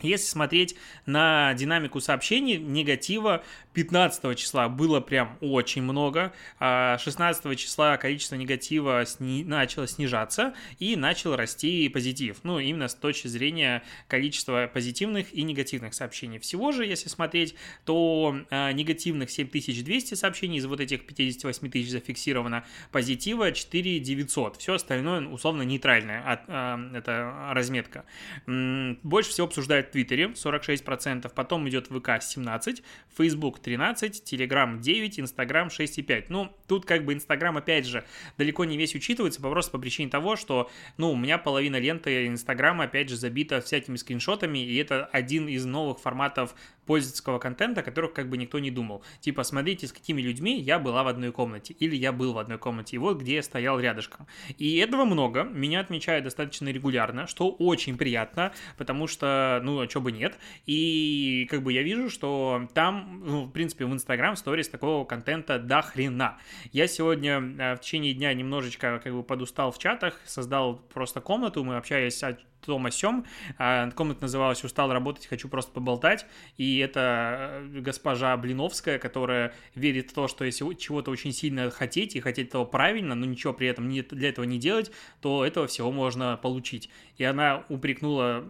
Если 0.00 0.26
смотреть 0.26 0.76
на 1.06 1.54
динамику 1.54 2.00
сообщений, 2.00 2.56
негатива 2.56 3.44
15 3.74 4.38
числа 4.38 4.68
было 4.68 5.00
прям 5.00 5.36
очень 5.40 5.82
много, 5.82 6.32
16 6.58 7.44
а 7.44 7.56
числа 7.56 7.96
количество 7.96 8.36
негатива 8.36 9.04
сни- 9.04 9.44
начало 9.44 9.86
снижаться 9.86 10.54
и 10.78 10.96
начал 10.96 11.36
расти 11.36 11.88
позитив. 11.88 12.38
Ну, 12.44 12.58
именно 12.58 12.88
с 12.88 12.94
точки 12.94 13.28
зрения 13.28 13.82
количества 14.08 14.70
позитивных 14.72 15.34
и 15.34 15.42
негативных 15.42 15.94
сообщений. 15.94 16.38
Всего 16.38 16.72
же, 16.72 16.86
если 16.86 17.08
смотреть, 17.08 17.54
то 17.84 18.36
а, 18.50 18.72
негативных 18.72 19.30
7200 19.30 20.14
сообщений, 20.14 20.58
из 20.58 20.66
вот 20.66 20.80
этих 20.80 21.06
58 21.06 21.70
тысяч 21.70 21.90
зафиксировано, 21.90 22.64
позитива 22.92 23.50
4900. 23.50 24.56
Все 24.56 24.74
остальное 24.74 25.26
условно 25.26 25.62
нейтральное, 25.62 26.22
а, 26.46 26.80
это 26.94 27.50
разметка. 27.52 28.04
Больше 28.46 29.30
всего 29.30 29.48
обсуждают 29.48 29.88
в 29.88 29.90
Твиттере 29.90 30.28
46%, 30.34 31.32
потом 31.34 31.68
идет 31.68 31.88
ВК 31.88 32.20
17%, 32.20 32.82
Facebook 33.16 33.60
13, 33.64 34.22
Telegram 34.30 34.78
9, 34.78 35.18
Instagram 35.18 35.68
6,5. 35.68 36.26
Ну, 36.28 36.54
тут 36.68 36.84
как 36.84 37.04
бы 37.04 37.14
Instagram, 37.14 37.56
опять 37.56 37.86
же, 37.86 38.04
далеко 38.36 38.64
не 38.64 38.76
весь 38.76 38.94
учитывается, 38.94 39.40
просто 39.40 39.72
по 39.72 39.78
причине 39.78 40.10
того, 40.10 40.36
что, 40.36 40.70
ну, 40.98 41.10
у 41.10 41.16
меня 41.16 41.38
половина 41.38 41.76
ленты 41.76 42.26
Инстаграма, 42.26 42.84
опять 42.84 43.08
же, 43.08 43.16
забита 43.16 43.60
всякими 43.60 43.96
скриншотами, 43.96 44.58
и 44.58 44.76
это 44.76 45.06
один 45.06 45.48
из 45.48 45.64
новых 45.64 45.98
форматов 45.98 46.54
пользовательского 46.86 47.38
контента, 47.38 47.80
о 47.80 47.84
которых 47.84 48.12
как 48.12 48.28
бы 48.28 48.36
никто 48.36 48.58
не 48.58 48.70
думал. 48.70 49.02
Типа, 49.20 49.42
смотрите, 49.42 49.86
с 49.86 49.92
какими 49.92 50.20
людьми 50.20 50.60
я 50.60 50.78
была 50.78 51.02
в 51.02 51.08
одной 51.08 51.32
комнате, 51.32 51.74
или 51.74 51.96
я 51.96 52.12
был 52.12 52.32
в 52.32 52.38
одной 52.38 52.58
комнате, 52.58 52.96
и 52.96 52.98
вот 52.98 53.18
где 53.18 53.36
я 53.36 53.42
стоял 53.42 53.80
рядышком. 53.80 54.26
И 54.58 54.76
этого 54.76 55.04
много, 55.04 55.44
меня 55.44 55.80
отмечают 55.80 56.24
достаточно 56.24 56.68
регулярно, 56.68 57.26
что 57.26 57.50
очень 57.50 57.96
приятно, 57.96 58.52
потому 58.76 59.06
что, 59.06 59.60
ну, 59.62 59.80
а 59.80 59.88
что 59.88 60.00
бы 60.00 60.12
нет. 60.12 60.38
И 60.66 61.46
как 61.50 61.62
бы 61.62 61.72
я 61.72 61.82
вижу, 61.82 62.10
что 62.10 62.68
там, 62.74 63.22
ну, 63.24 63.44
в 63.44 63.50
принципе, 63.50 63.84
в 63.86 63.92
Инстаграм 63.92 64.36
сторис 64.36 64.68
такого 64.68 65.04
контента 65.04 65.58
до 65.58 65.82
хрена. 65.82 66.38
Я 66.72 66.86
сегодня 66.86 67.40
э, 67.40 67.76
в 67.76 67.80
течение 67.80 68.14
дня 68.14 68.32
немножечко 68.34 69.00
как 69.02 69.12
бы 69.12 69.22
подустал 69.22 69.70
в 69.70 69.78
чатах, 69.78 70.20
создал 70.24 70.76
просто 70.92 71.20
комнату, 71.20 71.64
мы 71.64 71.76
общались 71.76 72.22
том 72.66 72.86
о 72.86 72.90
сём. 72.90 73.24
А, 73.58 73.90
комната 73.90 74.22
называлась 74.22 74.64
«Устал 74.64 74.92
работать, 74.92 75.26
хочу 75.26 75.48
просто 75.48 75.72
поболтать». 75.72 76.26
И 76.56 76.78
это 76.78 77.60
э, 77.62 77.80
госпожа 77.80 78.36
Блиновская, 78.36 78.98
которая 78.98 79.54
верит 79.74 80.10
в 80.10 80.14
то, 80.14 80.28
что 80.28 80.44
если 80.44 80.72
чего-то 80.74 81.10
очень 81.10 81.32
сильно 81.32 81.70
хотеть 81.70 82.16
и 82.16 82.20
хотеть 82.20 82.48
этого 82.48 82.64
правильно, 82.64 83.14
но 83.14 83.26
ничего 83.26 83.52
при 83.52 83.68
этом 83.68 83.90
для 83.90 84.28
этого 84.28 84.44
не 84.44 84.58
делать, 84.58 84.90
то 85.20 85.44
этого 85.44 85.66
всего 85.66 85.90
можно 85.90 86.38
получить. 86.42 86.90
И 87.16 87.24
она 87.24 87.64
упрекнула 87.68 88.44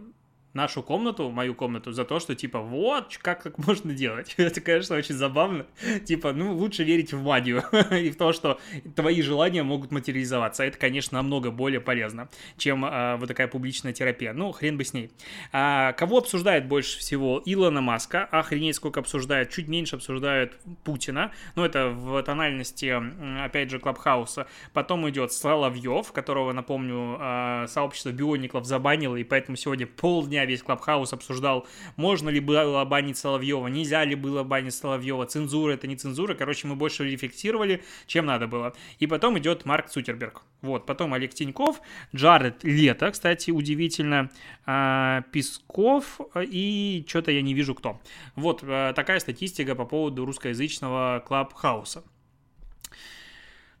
нашу 0.55 0.81
комнату, 0.81 1.29
мою 1.29 1.53
комнату, 1.53 1.91
за 1.91 2.05
то, 2.05 2.19
что, 2.19 2.33
типа, 2.33 2.59
вот, 2.61 3.17
как 3.21 3.43
так 3.43 3.57
можно 3.57 3.93
делать. 3.93 4.33
Это, 4.37 4.61
конечно, 4.61 4.95
очень 4.95 5.15
забавно. 5.15 5.65
Типа, 6.05 6.31
ну, 6.33 6.55
лучше 6.55 6.83
верить 6.83 7.13
в 7.13 7.21
магию 7.21 7.63
и 7.91 8.09
в 8.09 8.15
то, 8.15 8.33
что 8.33 8.59
твои 8.95 9.21
желания 9.21 9.63
могут 9.63 9.91
материализоваться. 9.91 10.63
Это, 10.63 10.77
конечно, 10.77 11.17
намного 11.17 11.51
более 11.51 11.81
полезно, 11.81 12.29
чем 12.57 12.85
а, 12.85 13.17
вот 13.17 13.27
такая 13.27 13.47
публичная 13.47 13.93
терапия. 13.93 14.33
Ну, 14.33 14.51
хрен 14.51 14.77
бы 14.77 14.85
с 14.85 14.93
ней. 14.93 15.11
А, 15.51 15.93
кого 15.93 16.19
обсуждает 16.19 16.67
больше 16.67 16.99
всего? 16.99 17.41
Илона 17.45 17.81
Маска. 17.81 18.23
Охренеть, 18.25 18.75
сколько 18.75 19.01
обсуждают. 19.01 19.49
Чуть 19.49 19.67
меньше 19.67 19.97
обсуждают 19.97 20.57
Путина. 20.83 21.31
Ну, 21.55 21.65
это 21.65 21.89
в 21.89 22.23
тональности, 22.23 22.93
опять 23.43 23.69
же, 23.69 23.79
Клабхауса. 23.79 24.47
Потом 24.73 25.07
идет 25.09 25.33
Соловьев, 25.33 26.11
которого, 26.11 26.53
напомню, 26.53 27.17
а, 27.19 27.67
сообщество 27.67 28.11
биониклов 28.11 28.65
забанило, 28.65 29.17
и 29.17 29.23
поэтому 29.23 29.57
сегодня 29.57 29.85
полдня 29.85 30.44
весь 30.45 30.63
Клабхаус 30.63 31.13
обсуждал, 31.13 31.67
можно 31.95 32.29
ли 32.29 32.39
было 32.39 32.83
банить 32.85 33.17
Соловьева, 33.17 33.67
нельзя 33.67 34.03
ли 34.05 34.15
было 34.15 34.43
банить 34.43 34.73
Соловьева, 34.73 35.25
цензура 35.25 35.73
это 35.73 35.87
не 35.87 35.95
цензура. 35.95 36.33
Короче, 36.33 36.67
мы 36.67 36.75
больше 36.75 37.03
рефлексировали, 37.03 37.83
чем 38.07 38.25
надо 38.25 38.47
было. 38.47 38.73
И 38.99 39.07
потом 39.07 39.37
идет 39.39 39.65
Марк 39.65 39.89
Цутерберг. 39.89 40.43
Вот, 40.61 40.85
потом 40.85 41.13
Олег 41.13 41.33
Тиньков, 41.33 41.81
Джаред 42.15 42.63
Лето, 42.63 43.11
кстати, 43.11 43.51
удивительно, 43.51 44.31
а, 44.65 45.21
Песков 45.31 46.19
и 46.35 47.05
что-то 47.07 47.31
я 47.31 47.41
не 47.41 47.53
вижу 47.53 47.75
кто. 47.75 47.99
Вот 48.35 48.63
а, 48.63 48.93
такая 48.93 49.19
статистика 49.19 49.75
по 49.75 49.85
поводу 49.85 50.25
русскоязычного 50.25 51.23
Клабхауса. 51.25 52.03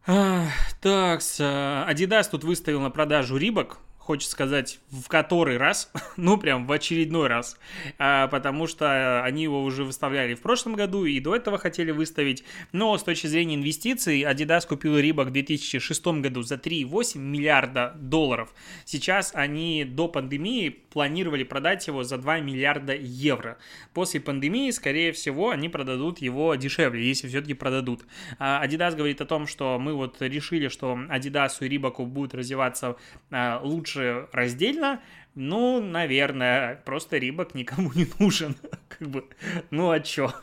Так, 0.05 1.21
Adidas 1.21 2.29
тут 2.29 2.43
выставил 2.43 2.79
на 2.81 2.91
продажу 2.91 3.37
Рибок 3.37 3.79
хочется 4.05 4.33
сказать, 4.33 4.79
в 4.91 5.07
который 5.07 5.57
раз, 5.57 5.91
ну, 6.17 6.37
прям 6.37 6.67
в 6.67 6.71
очередной 6.71 7.27
раз, 7.27 7.57
а, 7.97 8.27
потому 8.27 8.67
что 8.67 9.23
они 9.23 9.41
его 9.43 9.63
уже 9.63 9.83
выставляли 9.83 10.35
в 10.35 10.41
прошлом 10.41 10.75
году 10.75 11.05
и 11.05 11.19
до 11.19 11.35
этого 11.35 11.57
хотели 11.57 11.89
выставить, 11.89 12.43
но 12.71 12.95
с 12.99 13.03
точки 13.03 13.25
зрения 13.25 13.55
инвестиций 13.55 14.21
Adidas 14.21 14.67
купил 14.67 14.99
Reebok 14.99 15.25
в 15.25 15.31
2006 15.31 16.05
году 16.21 16.43
за 16.43 16.55
3,8 16.55 17.17
миллиарда 17.17 17.95
долларов. 17.99 18.53
Сейчас 18.85 19.31
они 19.33 19.83
до 19.85 20.07
пандемии 20.07 20.69
планировали 20.69 21.43
продать 21.43 21.87
его 21.87 22.03
за 22.03 22.19
2 22.19 22.41
миллиарда 22.41 22.93
евро. 22.93 23.57
После 23.95 24.19
пандемии, 24.19 24.69
скорее 24.69 25.13
всего, 25.13 25.49
они 25.49 25.67
продадут 25.67 26.19
его 26.19 26.53
дешевле, 26.53 27.03
если 27.03 27.27
все-таки 27.27 27.55
продадут. 27.55 28.05
А 28.37 28.63
Adidas 28.63 28.95
говорит 28.95 29.19
о 29.21 29.25
том, 29.25 29.47
что 29.47 29.79
мы 29.79 29.95
вот 29.95 30.21
решили, 30.21 30.67
что 30.67 30.93
Adidas 30.93 31.57
и 31.61 31.67
Reebok 31.67 32.05
будут 32.05 32.35
развиваться 32.35 32.97
а, 33.31 33.59
лучше 33.63 33.94
лучше 33.95 34.27
раздельно, 34.31 35.01
ну, 35.35 35.81
наверное, 35.81 36.75
просто 36.85 37.17
Рибок 37.17 37.55
никому 37.55 37.91
не 37.95 38.07
нужен. 38.19 38.55
как 38.87 39.07
бы, 39.07 39.25
ну 39.71 39.91
а 39.91 39.99
чё? 39.99 40.33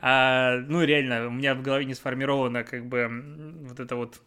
А, 0.00 0.56
ну, 0.66 0.82
реально, 0.82 1.26
у 1.28 1.30
меня 1.30 1.54
в 1.54 1.62
голове 1.62 1.84
не 1.84 1.94
сформировано, 1.94 2.64
как 2.64 2.86
бы, 2.86 3.08
вот 3.68 3.80
это 3.80 3.96
вот 3.96 4.20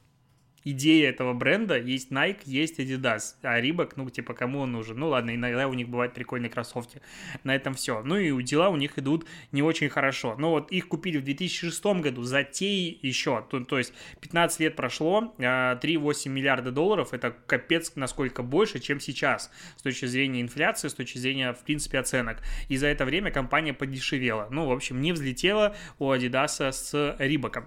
идея 0.64 1.10
этого 1.10 1.34
бренда. 1.34 1.78
Есть 1.78 2.12
Nike, 2.12 2.42
есть 2.46 2.80
Adidas, 2.80 3.36
а 3.42 3.60
Reebok, 3.60 3.94
ну, 3.96 4.10
типа, 4.10 4.34
кому 4.34 4.60
он 4.60 4.72
нужен? 4.72 4.98
Ну, 4.98 5.10
ладно, 5.10 5.36
иногда 5.36 5.68
у 5.68 5.74
них 5.74 5.90
бывают 5.90 6.14
прикольные 6.14 6.50
кроссовки. 6.50 7.02
На 7.44 7.56
этом 7.56 7.74
все. 7.74 8.02
Ну, 8.04 8.18
и 8.18 8.44
дела 8.44 8.70
у 8.70 8.76
них 8.76 8.98
идут 8.98 9.26
не 9.52 9.62
очень 9.62 9.90
хорошо. 9.90 10.36
Но 10.38 10.52
вот 10.52 10.72
их 10.72 10.88
купили 10.88 11.18
в 11.18 11.24
2006 11.24 11.84
году, 12.02 12.24
затеи 12.24 12.98
еще, 13.02 13.46
то, 13.50 13.64
то 13.64 13.78
есть 13.78 13.94
15 14.22 14.60
лет 14.60 14.76
прошло, 14.76 15.34
3,8 15.38 16.28
а, 16.28 16.30
миллиарда 16.30 16.72
долларов, 16.72 17.14
это 17.14 17.36
капец 17.46 17.94
насколько 17.96 18.44
больше, 18.44 18.80
чем 18.80 19.00
сейчас, 19.00 19.52
с 19.78 19.82
точки 19.82 20.06
зрения 20.06 20.42
инфляции, 20.42 20.88
с 20.88 20.94
точки 20.94 21.18
зрения, 21.18 21.54
в 21.54 21.64
принципе, 21.64 22.00
оценок. 22.00 22.38
И 22.70 22.78
за 22.78 22.88
это 22.88 23.06
время 23.06 23.32
компания 23.32 23.74
подешевела. 23.74 24.48
Ну, 24.52 24.68
в 24.68 24.72
общем, 24.72 25.02
не 25.02 25.12
взлетела 25.14 25.76
у 26.00 26.12
Adidas 26.12 26.72
с 26.72 27.16
Рибаком. 27.20 27.66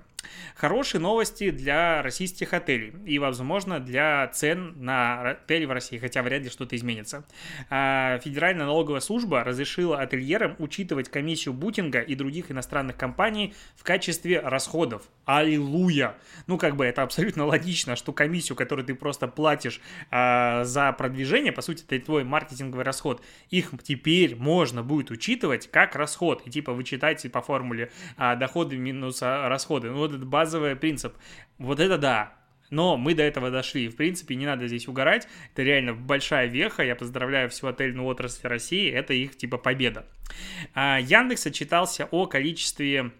Хорошие 0.54 1.00
новости 1.00 1.50
для 1.50 2.02
российских 2.02 2.52
отелей 2.52 2.92
и, 3.04 3.18
возможно, 3.18 3.80
для 3.80 4.28
цен 4.28 4.74
на 4.76 5.30
отели 5.30 5.64
в 5.64 5.72
России, 5.72 5.98
хотя 5.98 6.22
вряд 6.22 6.42
ли 6.42 6.50
что-то 6.50 6.76
изменится. 6.76 7.24
А, 7.70 8.18
Федеральная 8.18 8.66
налоговая 8.66 9.00
служба 9.00 9.44
разрешила 9.44 10.00
ательерам 10.00 10.56
учитывать 10.58 11.08
комиссию 11.08 11.54
бутинга 11.54 12.00
и 12.00 12.14
других 12.14 12.50
иностранных 12.50 12.96
компаний 12.96 13.54
в 13.76 13.84
качестве 13.84 14.40
расходов. 14.40 15.02
Аллилуйя! 15.24 16.14
Ну, 16.46 16.58
как 16.58 16.76
бы 16.76 16.84
это 16.84 17.02
абсолютно 17.02 17.46
логично, 17.46 17.96
что 17.96 18.12
комиссию, 18.12 18.56
которую 18.56 18.86
ты 18.86 18.94
просто 18.94 19.28
платишь 19.28 19.80
а, 20.10 20.64
за 20.64 20.92
продвижение, 20.92 21.52
по 21.52 21.62
сути, 21.62 21.84
это 21.88 22.04
твой 22.04 22.24
маркетинговый 22.24 22.84
расход, 22.84 23.22
их 23.50 23.70
теперь 23.82 24.36
можно 24.36 24.82
будет 24.82 25.10
учитывать 25.10 25.70
как 25.70 25.96
расход. 25.96 26.42
И 26.46 26.50
типа 26.50 26.72
вы 26.72 26.84
читаете 26.84 27.28
по 27.28 27.42
формуле 27.42 27.90
а, 28.16 28.36
доходы 28.36 28.76
минус 28.76 29.22
расходы. 29.22 29.90
Ну, 29.90 29.98
вот 29.98 30.13
этот 30.14 30.26
базовый 30.26 30.76
принцип. 30.76 31.14
Вот 31.58 31.80
это 31.80 31.98
да, 31.98 32.34
но 32.70 32.96
мы 32.96 33.14
до 33.14 33.22
этого 33.22 33.50
дошли. 33.50 33.88
В 33.88 33.96
принципе, 33.96 34.34
не 34.34 34.46
надо 34.46 34.66
здесь 34.66 34.88
угорать. 34.88 35.28
Это 35.52 35.62
реально 35.62 35.94
большая 35.94 36.46
веха. 36.46 36.82
Я 36.82 36.96
поздравляю 36.96 37.48
всю 37.50 37.68
отельную 37.68 38.06
отрасль 38.06 38.48
России. 38.48 38.90
Это 38.90 39.14
их 39.14 39.36
типа 39.36 39.58
победа. 39.58 40.06
А, 40.74 40.98
Яндекс 40.98 41.46
отчитался 41.46 42.08
о 42.10 42.26
количестве 42.26 43.12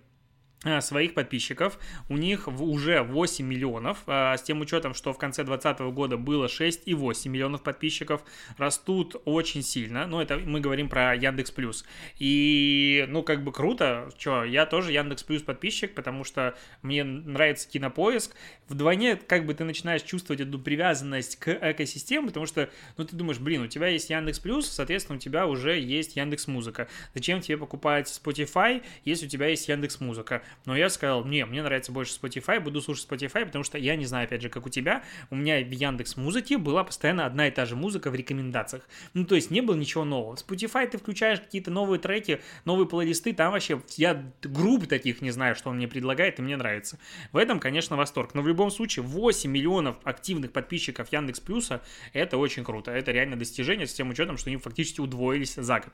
своих 0.80 1.14
подписчиков. 1.14 1.78
У 2.08 2.16
них 2.16 2.48
уже 2.48 3.02
8 3.02 3.44
миллионов, 3.46 3.98
э, 4.06 4.36
с 4.36 4.42
тем 4.42 4.60
учетом, 4.60 4.94
что 4.94 5.12
в 5.12 5.18
конце 5.18 5.44
2020 5.44 5.92
года 5.92 6.16
было 6.16 6.46
6,8 6.48 7.28
миллионов 7.28 7.62
подписчиков. 7.62 8.22
Растут 8.56 9.16
очень 9.24 9.62
сильно. 9.62 10.06
Ну, 10.06 10.20
это 10.20 10.38
мы 10.38 10.60
говорим 10.60 10.88
про 10.88 11.14
Яндекс 11.14 11.50
Плюс. 11.50 11.84
И, 12.18 13.04
ну, 13.08 13.22
как 13.22 13.44
бы 13.44 13.52
круто. 13.52 14.10
Что, 14.18 14.44
я 14.44 14.66
тоже 14.66 14.92
Яндекс 14.92 15.22
Плюс 15.22 15.42
подписчик, 15.42 15.94
потому 15.94 16.24
что 16.24 16.54
мне 16.82 17.04
нравится 17.04 17.68
кинопоиск. 17.68 18.34
Вдвойне, 18.68 19.16
как 19.16 19.46
бы 19.46 19.54
ты 19.54 19.64
начинаешь 19.64 20.02
чувствовать 20.02 20.40
эту 20.40 20.58
привязанность 20.58 21.36
к 21.36 21.48
экосистеме, 21.60 22.28
потому 22.28 22.46
что, 22.46 22.70
ну, 22.96 23.04
ты 23.04 23.14
думаешь, 23.14 23.38
блин, 23.38 23.62
у 23.62 23.66
тебя 23.66 23.88
есть 23.88 24.10
Яндекс 24.10 24.38
Плюс, 24.38 24.68
соответственно, 24.68 25.16
у 25.16 25.20
тебя 25.20 25.46
уже 25.46 25.78
есть 25.78 26.16
Яндекс 26.16 26.46
Музыка. 26.46 26.88
Зачем 27.14 27.40
тебе 27.40 27.58
покупать 27.58 28.08
Spotify, 28.08 28.82
если 29.04 29.26
у 29.26 29.28
тебя 29.28 29.48
есть 29.48 29.68
Яндекс 29.68 30.00
Музыка? 30.00 30.42
Но 30.64 30.76
я 30.76 30.88
сказал, 30.88 31.24
не, 31.24 31.44
мне 31.44 31.62
нравится 31.62 31.92
больше 31.92 32.18
Spotify, 32.20 32.60
буду 32.60 32.80
слушать 32.80 33.06
Spotify, 33.10 33.44
потому 33.44 33.64
что 33.64 33.78
я 33.78 33.96
не 33.96 34.06
знаю, 34.06 34.24
опять 34.24 34.42
же, 34.42 34.48
как 34.48 34.66
у 34.66 34.68
тебя, 34.68 35.02
у 35.30 35.36
меня 35.36 35.60
в 35.62 35.70
Яндекс 35.70 36.16
Музыке 36.16 36.58
была 36.58 36.84
постоянно 36.84 37.26
одна 37.26 37.48
и 37.48 37.50
та 37.50 37.66
же 37.66 37.76
музыка 37.76 38.10
в 38.10 38.14
рекомендациях. 38.14 38.88
Ну, 39.12 39.24
то 39.24 39.34
есть 39.34 39.50
не 39.50 39.60
было 39.60 39.74
ничего 39.74 40.04
нового. 40.04 40.36
Spotify 40.36 40.86
ты 40.86 40.98
включаешь 40.98 41.40
какие-то 41.40 41.70
новые 41.70 41.98
треки, 41.98 42.40
новые 42.64 42.86
плейлисты, 42.86 43.32
там 43.32 43.52
вообще 43.52 43.80
я 43.96 44.24
групп 44.42 44.86
таких 44.86 45.20
не 45.20 45.30
знаю, 45.30 45.54
что 45.56 45.70
он 45.70 45.76
мне 45.76 45.88
предлагает, 45.88 46.38
и 46.38 46.42
мне 46.42 46.56
нравится. 46.56 46.98
В 47.32 47.36
этом, 47.36 47.60
конечно, 47.60 47.96
восторг. 47.96 48.34
Но 48.34 48.42
в 48.42 48.48
любом 48.48 48.70
случае 48.70 49.04
8 49.04 49.50
миллионов 49.50 49.96
активных 50.04 50.52
подписчиков 50.52 51.12
Яндекс 51.12 51.40
Плюса 51.40 51.82
это 52.12 52.38
очень 52.38 52.64
круто. 52.64 52.90
Это 52.90 53.12
реально 53.12 53.36
достижение 53.36 53.86
с 53.86 53.94
тем 53.94 54.10
учетом, 54.10 54.36
что 54.36 54.50
они 54.50 54.56
фактически 54.58 55.00
удвоились 55.00 55.54
за 55.54 55.80
год. 55.80 55.92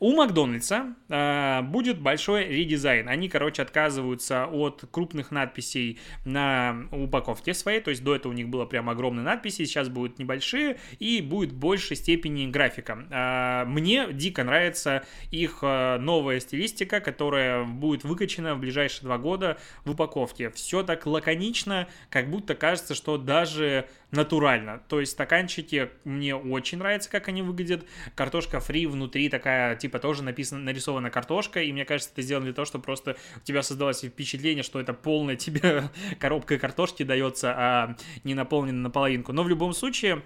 У 0.00 0.14
Макдональдса 0.14 0.94
э, 1.08 1.62
будет 1.62 2.00
большой 2.00 2.46
редизайн. 2.46 3.08
Они, 3.08 3.28
короче, 3.28 3.62
от 3.62 3.70
отказываются 3.72 4.46
от 4.46 4.84
крупных 4.90 5.30
надписей 5.30 5.98
на 6.26 6.86
упаковке 6.92 7.54
своей, 7.54 7.80
то 7.80 7.90
есть 7.90 8.04
до 8.04 8.14
этого 8.14 8.32
у 8.32 8.34
них 8.34 8.48
было 8.48 8.66
прям 8.66 8.90
огромные 8.90 9.24
надписи, 9.24 9.64
сейчас 9.64 9.88
будут 9.88 10.18
небольшие 10.18 10.78
и 10.98 11.22
будет 11.22 11.52
в 11.52 11.58
большей 11.58 11.96
степени 11.96 12.50
графика. 12.50 13.06
А, 13.10 13.64
мне 13.64 14.12
дико 14.12 14.44
нравится 14.44 15.04
их 15.30 15.60
э, 15.62 15.96
новая 15.98 16.40
стилистика, 16.40 17.00
которая 17.00 17.64
будет 17.64 18.04
выкачана 18.04 18.54
в 18.54 18.58
ближайшие 18.58 19.04
два 19.04 19.16
года 19.16 19.58
в 19.84 19.92
упаковке. 19.92 20.50
Все 20.50 20.82
так 20.82 21.06
лаконично, 21.06 21.88
как 22.10 22.28
будто 22.28 22.54
кажется, 22.54 22.94
что 22.94 23.16
даже 23.16 23.88
натурально. 24.12 24.82
То 24.88 25.00
есть 25.00 25.12
стаканчики 25.12 25.90
мне 26.04 26.36
очень 26.36 26.78
нравится, 26.78 27.10
как 27.10 27.28
они 27.28 27.42
выглядят. 27.42 27.84
Картошка 28.14 28.60
фри 28.60 28.86
внутри 28.86 29.28
такая, 29.28 29.74
типа, 29.74 29.98
тоже 29.98 30.22
написано, 30.22 30.60
нарисована 30.60 31.10
картошка, 31.10 31.62
и 31.62 31.72
мне 31.72 31.84
кажется, 31.84 32.12
это 32.12 32.22
сделано 32.22 32.44
для 32.44 32.54
того, 32.54 32.66
чтобы 32.66 32.84
просто 32.84 33.16
у 33.36 33.40
тебя 33.40 33.62
создалось 33.62 34.02
впечатление, 34.04 34.62
что 34.62 34.78
это 34.78 34.92
полная 34.92 35.36
тебе 35.42 35.84
коробка 36.20 36.58
картошки 36.58 37.02
дается, 37.02 37.54
а 37.56 37.96
не 38.22 38.34
наполнена 38.34 38.80
наполовинку. 38.80 39.32
Но 39.32 39.42
в 39.42 39.48
любом 39.48 39.72
случае, 39.72 40.22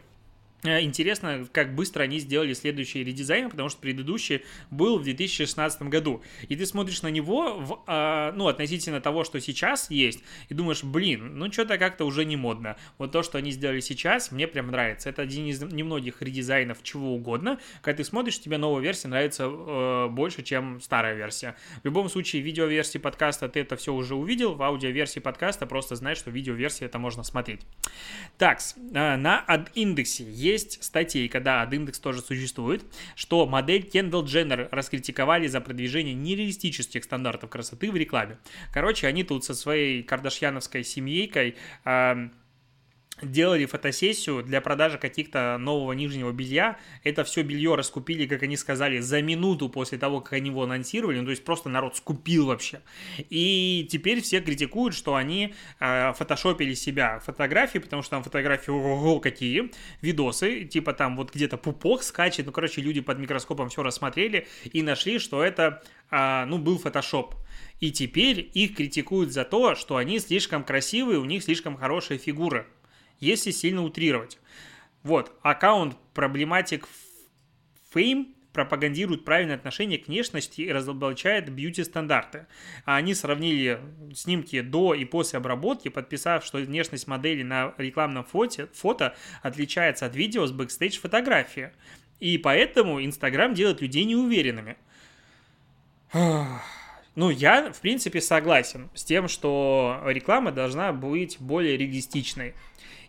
интересно, 0.66 1.46
как 1.52 1.74
быстро 1.74 2.02
они 2.02 2.18
сделали 2.18 2.52
следующий 2.54 3.04
редизайн, 3.04 3.50
потому 3.50 3.68
что 3.68 3.80
предыдущий 3.80 4.42
был 4.70 4.98
в 4.98 5.04
2016 5.04 5.82
году. 5.82 6.22
И 6.48 6.56
ты 6.56 6.66
смотришь 6.66 7.02
на 7.02 7.08
него, 7.08 7.54
в, 7.58 7.84
э, 7.86 8.32
ну, 8.34 8.48
относительно 8.48 9.00
того, 9.00 9.24
что 9.24 9.40
сейчас 9.40 9.90
есть, 9.90 10.22
и 10.48 10.54
думаешь, 10.54 10.82
блин, 10.84 11.38
ну, 11.38 11.52
что-то 11.52 11.78
как-то 11.78 12.04
уже 12.04 12.24
не 12.24 12.36
модно. 12.36 12.76
Вот 12.98 13.12
то, 13.12 13.22
что 13.22 13.38
они 13.38 13.50
сделали 13.50 13.80
сейчас, 13.80 14.30
мне 14.30 14.46
прям 14.46 14.68
нравится. 14.68 15.08
Это 15.08 15.22
один 15.22 15.46
из 15.46 15.60
немногих 15.62 16.22
редизайнов 16.22 16.78
чего 16.82 17.14
угодно. 17.14 17.58
Когда 17.82 17.98
ты 17.98 18.04
смотришь, 18.04 18.40
тебе 18.40 18.58
новая 18.58 18.82
версия 18.82 19.08
нравится 19.08 19.44
э, 19.44 20.08
больше, 20.08 20.42
чем 20.42 20.80
старая 20.80 21.14
версия. 21.14 21.56
В 21.82 21.84
любом 21.84 22.08
случае, 22.08 22.42
в 22.42 22.46
видеоверсии 22.46 22.98
подкаста 22.98 23.48
ты 23.48 23.60
это 23.60 23.76
все 23.76 23.92
уже 23.92 24.14
увидел, 24.14 24.54
в 24.54 24.62
аудиоверсии 24.62 25.20
подкаста 25.20 25.66
просто 25.66 25.96
знаешь, 25.96 26.18
что 26.18 26.30
видеоверсии 26.30 26.84
это 26.84 26.98
можно 26.98 27.22
смотреть. 27.22 27.60
Так, 28.38 28.60
э, 28.76 29.16
на 29.16 29.44
индексе 29.74 30.24
есть 30.24 30.55
статейка, 30.58 31.40
да, 31.40 31.64
AdIndex 31.64 32.00
тоже 32.00 32.20
существует, 32.20 32.84
что 33.14 33.46
модель 33.46 33.82
Кендалл 33.82 34.24
Дженнер 34.24 34.68
раскритиковали 34.70 35.46
за 35.46 35.60
продвижение 35.60 36.14
нереалистических 36.14 37.04
стандартов 37.04 37.50
красоты 37.50 37.90
в 37.90 37.96
рекламе. 37.96 38.38
Короче, 38.72 39.06
они 39.06 39.24
тут 39.24 39.44
со 39.44 39.54
своей 39.54 40.02
кардашьяновской 40.02 40.84
семейкой 40.84 41.56
э, 41.84 42.28
делали 43.22 43.64
фотосессию 43.66 44.42
для 44.42 44.60
продажи 44.60 44.98
каких-то 44.98 45.56
нового 45.58 45.92
нижнего 45.92 46.32
белья. 46.32 46.78
Это 47.02 47.24
все 47.24 47.42
белье 47.42 47.74
раскупили, 47.74 48.26
как 48.26 48.42
они 48.42 48.56
сказали, 48.56 49.00
за 49.00 49.22
минуту 49.22 49.68
после 49.68 49.98
того, 49.98 50.20
как 50.20 50.34
они 50.34 50.50
его 50.50 50.64
анонсировали. 50.64 51.18
Ну, 51.18 51.24
то 51.24 51.30
есть 51.30 51.44
просто 51.44 51.68
народ 51.68 51.96
скупил 51.96 52.46
вообще. 52.46 52.80
И 53.30 53.88
теперь 53.90 54.20
все 54.20 54.40
критикуют, 54.40 54.94
что 54.94 55.14
они 55.14 55.54
э, 55.80 56.12
фотошопили 56.12 56.74
себя 56.74 57.20
фотографии, 57.20 57.78
потому 57.78 58.02
что 58.02 58.10
там 58.10 58.22
фотографии 58.22 58.70
ого 58.70 59.20
какие, 59.20 59.70
видосы, 60.02 60.64
типа 60.64 60.92
там 60.92 61.16
вот 61.16 61.34
где-то 61.34 61.56
пупок 61.56 62.02
скачет. 62.02 62.46
Ну, 62.46 62.52
короче, 62.52 62.80
люди 62.82 63.00
под 63.00 63.18
микроскопом 63.18 63.68
все 63.70 63.82
рассмотрели 63.82 64.46
и 64.64 64.82
нашли, 64.82 65.18
что 65.18 65.42
это, 65.42 65.82
э, 66.10 66.44
ну, 66.46 66.58
был 66.58 66.78
фотошоп. 66.78 67.34
И 67.80 67.92
теперь 67.92 68.50
их 68.54 68.74
критикуют 68.74 69.32
за 69.32 69.44
то, 69.44 69.74
что 69.74 69.96
они 69.96 70.18
слишком 70.18 70.64
красивые, 70.64 71.18
у 71.18 71.24
них 71.24 71.42
слишком 71.42 71.76
хорошая 71.76 72.16
фигура 72.18 72.66
если 73.20 73.50
сильно 73.50 73.82
утрировать. 73.82 74.38
Вот, 75.02 75.32
аккаунт 75.42 75.96
проблематик 76.14 76.88
Fame 77.94 78.36
пропагандирует 78.56 79.24
правильное 79.26 79.54
отношение 79.54 79.98
к 79.98 80.08
внешности 80.08 80.62
и 80.62 80.72
разоблачает 80.72 81.50
бьюти-стандарты. 81.50 82.46
А 82.86 82.96
они 82.96 83.14
сравнили 83.14 83.78
снимки 84.14 84.62
до 84.62 84.94
и 84.94 85.04
после 85.04 85.36
обработки, 85.36 85.88
подписав, 85.88 86.42
что 86.44 86.56
внешность 86.58 87.06
модели 87.06 87.42
на 87.42 87.74
рекламном 87.76 88.24
фото, 88.24 88.68
фото 88.72 89.14
отличается 89.42 90.06
от 90.06 90.16
видео 90.16 90.46
с 90.46 90.52
бэкстейдж 90.52 90.98
фотографии. 90.98 91.70
И 92.18 92.38
поэтому 92.38 93.04
Инстаграм 93.04 93.52
делает 93.52 93.82
людей 93.82 94.04
неуверенными. 94.04 94.76
Ну, 97.14 97.30
я, 97.30 97.72
в 97.72 97.80
принципе, 97.80 98.20
согласен 98.20 98.90
с 98.94 99.02
тем, 99.02 99.26
что 99.26 100.02
реклама 100.04 100.52
должна 100.52 100.92
быть 100.92 101.38
более 101.40 101.78
реалистичной. 101.78 102.54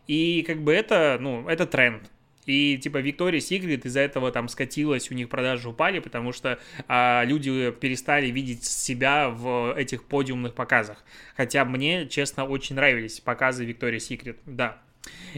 И 0.07 0.43
как 0.43 0.61
бы 0.61 0.73
это, 0.73 1.17
ну, 1.19 1.47
это 1.47 1.65
тренд. 1.65 2.09
И 2.45 2.77
типа 2.77 2.99
Victoria's 2.99 3.41
Secret 3.41 3.85
из-за 3.85 3.99
этого 3.99 4.31
там 4.31 4.47
скатилась, 4.47 5.11
у 5.11 5.13
них 5.13 5.27
продажи 5.27 5.67
упали, 5.67 5.99
потому 5.99 6.31
что 6.31 6.59
а, 6.87 7.23
люди 7.25 7.71
перестали 7.71 8.27
видеть 8.27 8.63
себя 8.63 9.29
в 9.29 9.73
этих 9.77 10.05
подиумных 10.05 10.55
показах. 10.55 11.03
Хотя 11.35 11.65
мне, 11.65 12.07
честно, 12.07 12.45
очень 12.45 12.77
нравились 12.77 13.19
показы 13.19 13.65
Виктория 13.65 13.99
Секрет, 13.99 14.37
да. 14.45 14.79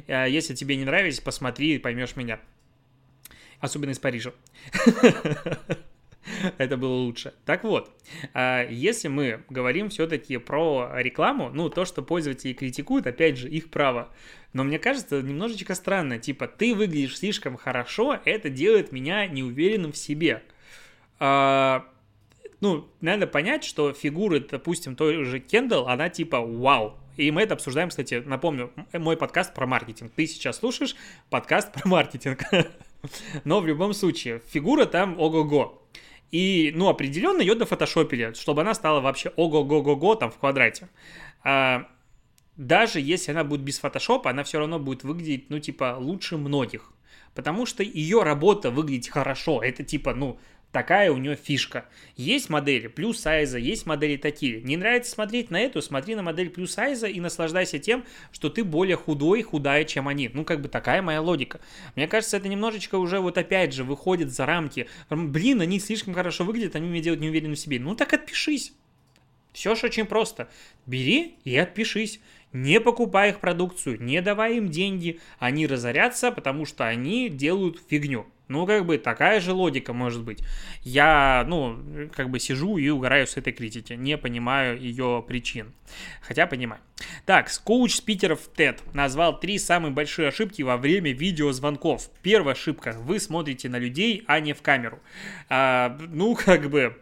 А, 0.07 0.25
если 0.25 0.53
тебе 0.53 0.75
не 0.75 0.85
нравились, 0.85 1.19
посмотри, 1.19 1.79
поймешь 1.79 2.15
меня. 2.15 2.39
Особенно 3.59 3.89
из 3.89 3.99
Парижа. 3.99 4.31
Это 6.57 6.77
было 6.77 6.93
лучше. 6.93 7.33
Так 7.45 7.63
вот, 7.63 7.91
а, 8.33 8.65
если 8.69 9.07
мы 9.07 9.43
говорим 9.49 9.89
все-таки 9.89 10.37
про 10.37 10.91
рекламу, 10.95 11.49
ну, 11.53 11.69
то, 11.69 11.85
что 11.85 12.01
пользователи 12.01 12.53
критикуют, 12.53 13.07
опять 13.07 13.37
же, 13.37 13.49
их 13.49 13.69
право. 13.69 14.09
Но 14.53 14.63
мне 14.63 14.79
кажется, 14.79 15.21
немножечко 15.21 15.75
странно. 15.75 16.19
Типа, 16.19 16.47
ты 16.47 16.73
выглядишь 16.73 17.17
слишком 17.17 17.57
хорошо, 17.57 18.19
это 18.25 18.49
делает 18.49 18.91
меня 18.91 19.27
неуверенным 19.27 19.91
в 19.91 19.97
себе. 19.97 20.43
А, 21.19 21.85
ну, 22.61 22.89
надо 23.01 23.27
понять, 23.27 23.63
что 23.63 23.93
фигура, 23.93 24.39
допустим, 24.39 24.95
той 24.95 25.23
же 25.23 25.39
Кендалл, 25.39 25.87
она 25.87 26.09
типа 26.09 26.41
вау. 26.41 26.97
И 27.17 27.31
мы 27.31 27.41
это 27.41 27.53
обсуждаем, 27.53 27.89
кстати, 27.89 28.23
напомню, 28.25 28.71
мой 28.93 29.17
подкаст 29.17 29.53
про 29.53 29.67
маркетинг. 29.67 30.13
Ты 30.15 30.25
сейчас 30.25 30.59
слушаешь 30.59 30.95
подкаст 31.29 31.73
про 31.73 31.87
маркетинг. 31.87 32.39
Но 33.43 33.59
в 33.59 33.67
любом 33.67 33.93
случае, 33.93 34.41
фигура 34.49 34.85
там 34.85 35.19
ого-го. 35.19 35.78
И, 36.31 36.71
ну, 36.75 36.89
определенно 36.89 37.41
ее 37.41 37.55
дофотошопили, 37.55 38.33
чтобы 38.33 38.61
она 38.61 38.73
стала 38.73 39.01
вообще 39.01 39.29
ого-го-го-го 39.35 40.15
там 40.15 40.29
в 40.29 40.37
квадрате. 40.37 40.89
А, 41.43 41.87
даже 42.55 42.99
если 42.99 43.31
она 43.31 43.43
будет 43.43 43.61
без 43.61 43.79
фотошопа, 43.79 44.29
она 44.29 44.43
все 44.43 44.59
равно 44.59 44.79
будет 44.79 45.03
выглядеть, 45.03 45.49
ну, 45.49 45.59
типа, 45.59 45.97
лучше 45.99 46.37
многих. 46.37 46.91
Потому 47.33 47.65
что 47.65 47.83
ее 47.83 48.23
работа 48.23 48.69
выглядит 48.69 49.11
хорошо. 49.11 49.61
Это 49.61 49.83
типа, 49.83 50.13
ну, 50.13 50.39
Такая 50.71 51.11
у 51.11 51.17
нее 51.17 51.35
фишка. 51.35 51.85
Есть 52.15 52.49
модели 52.49 52.85
плюс 52.87 53.19
сайза, 53.19 53.57
есть 53.57 53.87
модели 53.87 54.17
такие. 54.17 54.61
Не 54.61 54.77
нравится 54.77 55.11
смотреть 55.11 55.49
на 55.49 55.59
эту, 55.59 55.81
смотри 55.81 56.13
на 56.13 56.21
модель 56.21 56.51
плюс 56.51 56.73
сайза 56.73 57.07
и 57.07 57.19
наслаждайся 57.19 57.79
тем, 57.79 58.05
что 58.31 58.49
ты 58.49 58.63
более 58.63 58.95
худой, 58.95 59.41
худая, 59.41 59.83
чем 59.83 60.07
они. 60.07 60.29
Ну, 60.31 60.45
как 60.45 60.61
бы 60.61 60.69
такая 60.69 61.01
моя 61.01 61.21
логика. 61.21 61.59
Мне 61.95 62.07
кажется, 62.07 62.37
это 62.37 62.47
немножечко 62.47 62.95
уже 62.95 63.19
вот 63.19 63.39
опять 63.39 63.73
же 63.73 63.83
выходит 63.83 64.31
за 64.31 64.45
рамки. 64.45 64.87
Блин, 65.09 65.61
они 65.61 65.79
слишком 65.79 66.13
хорошо 66.13 66.43
выглядят, 66.43 66.75
они 66.75 66.87
меня 66.87 67.01
делают 67.01 67.21
неуверенным 67.21 67.55
в 67.55 67.59
себе. 67.59 67.79
Ну, 67.79 67.95
так 67.95 68.13
отпишись. 68.13 68.73
Все 69.53 69.73
же 69.73 69.87
очень 69.87 70.05
просто. 70.05 70.49
Бери 70.85 71.37
и 71.45 71.57
отпишись. 71.57 72.19
Не 72.53 72.79
покупай 72.79 73.29
их 73.29 73.39
продукцию, 73.39 74.01
не 74.01 74.21
давай 74.21 74.57
им 74.57 74.69
деньги. 74.69 75.19
Они 75.39 75.65
разорятся, 75.65 76.31
потому 76.31 76.65
что 76.65 76.87
они 76.87 77.29
делают 77.29 77.81
фигню. 77.89 78.27
Ну, 78.49 78.65
как 78.65 78.85
бы 78.85 78.97
такая 78.97 79.39
же 79.39 79.53
логика 79.53 79.93
может 79.93 80.23
быть. 80.23 80.43
Я, 80.81 81.45
ну, 81.47 82.09
как 82.15 82.31
бы 82.31 82.39
сижу 82.39 82.77
и 82.77 82.89
угораю 82.89 83.27
с 83.27 83.37
этой 83.37 83.53
критики, 83.53 83.93
не 83.93 84.17
понимаю 84.17 84.79
ее 84.79 85.23
причин. 85.25 85.71
Хотя 86.21 86.47
понимаю. 86.47 86.81
Так, 87.25 87.49
коуч 87.63 87.95
спикеров 87.95 88.49
TED 88.55 88.79
назвал 88.93 89.39
три 89.39 89.59
самые 89.59 89.91
большие 89.91 90.29
ошибки 90.29 90.63
во 90.63 90.77
время 90.77 91.13
видеозвонков. 91.13 92.09
Первая 92.23 92.55
ошибка. 92.55 92.95
Вы 92.97 93.19
смотрите 93.19 93.69
на 93.69 93.77
людей, 93.77 94.23
а 94.25 94.39
не 94.39 94.53
в 94.53 94.63
камеру. 94.63 94.99
А, 95.47 95.95
ну, 96.09 96.33
как 96.35 96.71
бы 96.71 96.97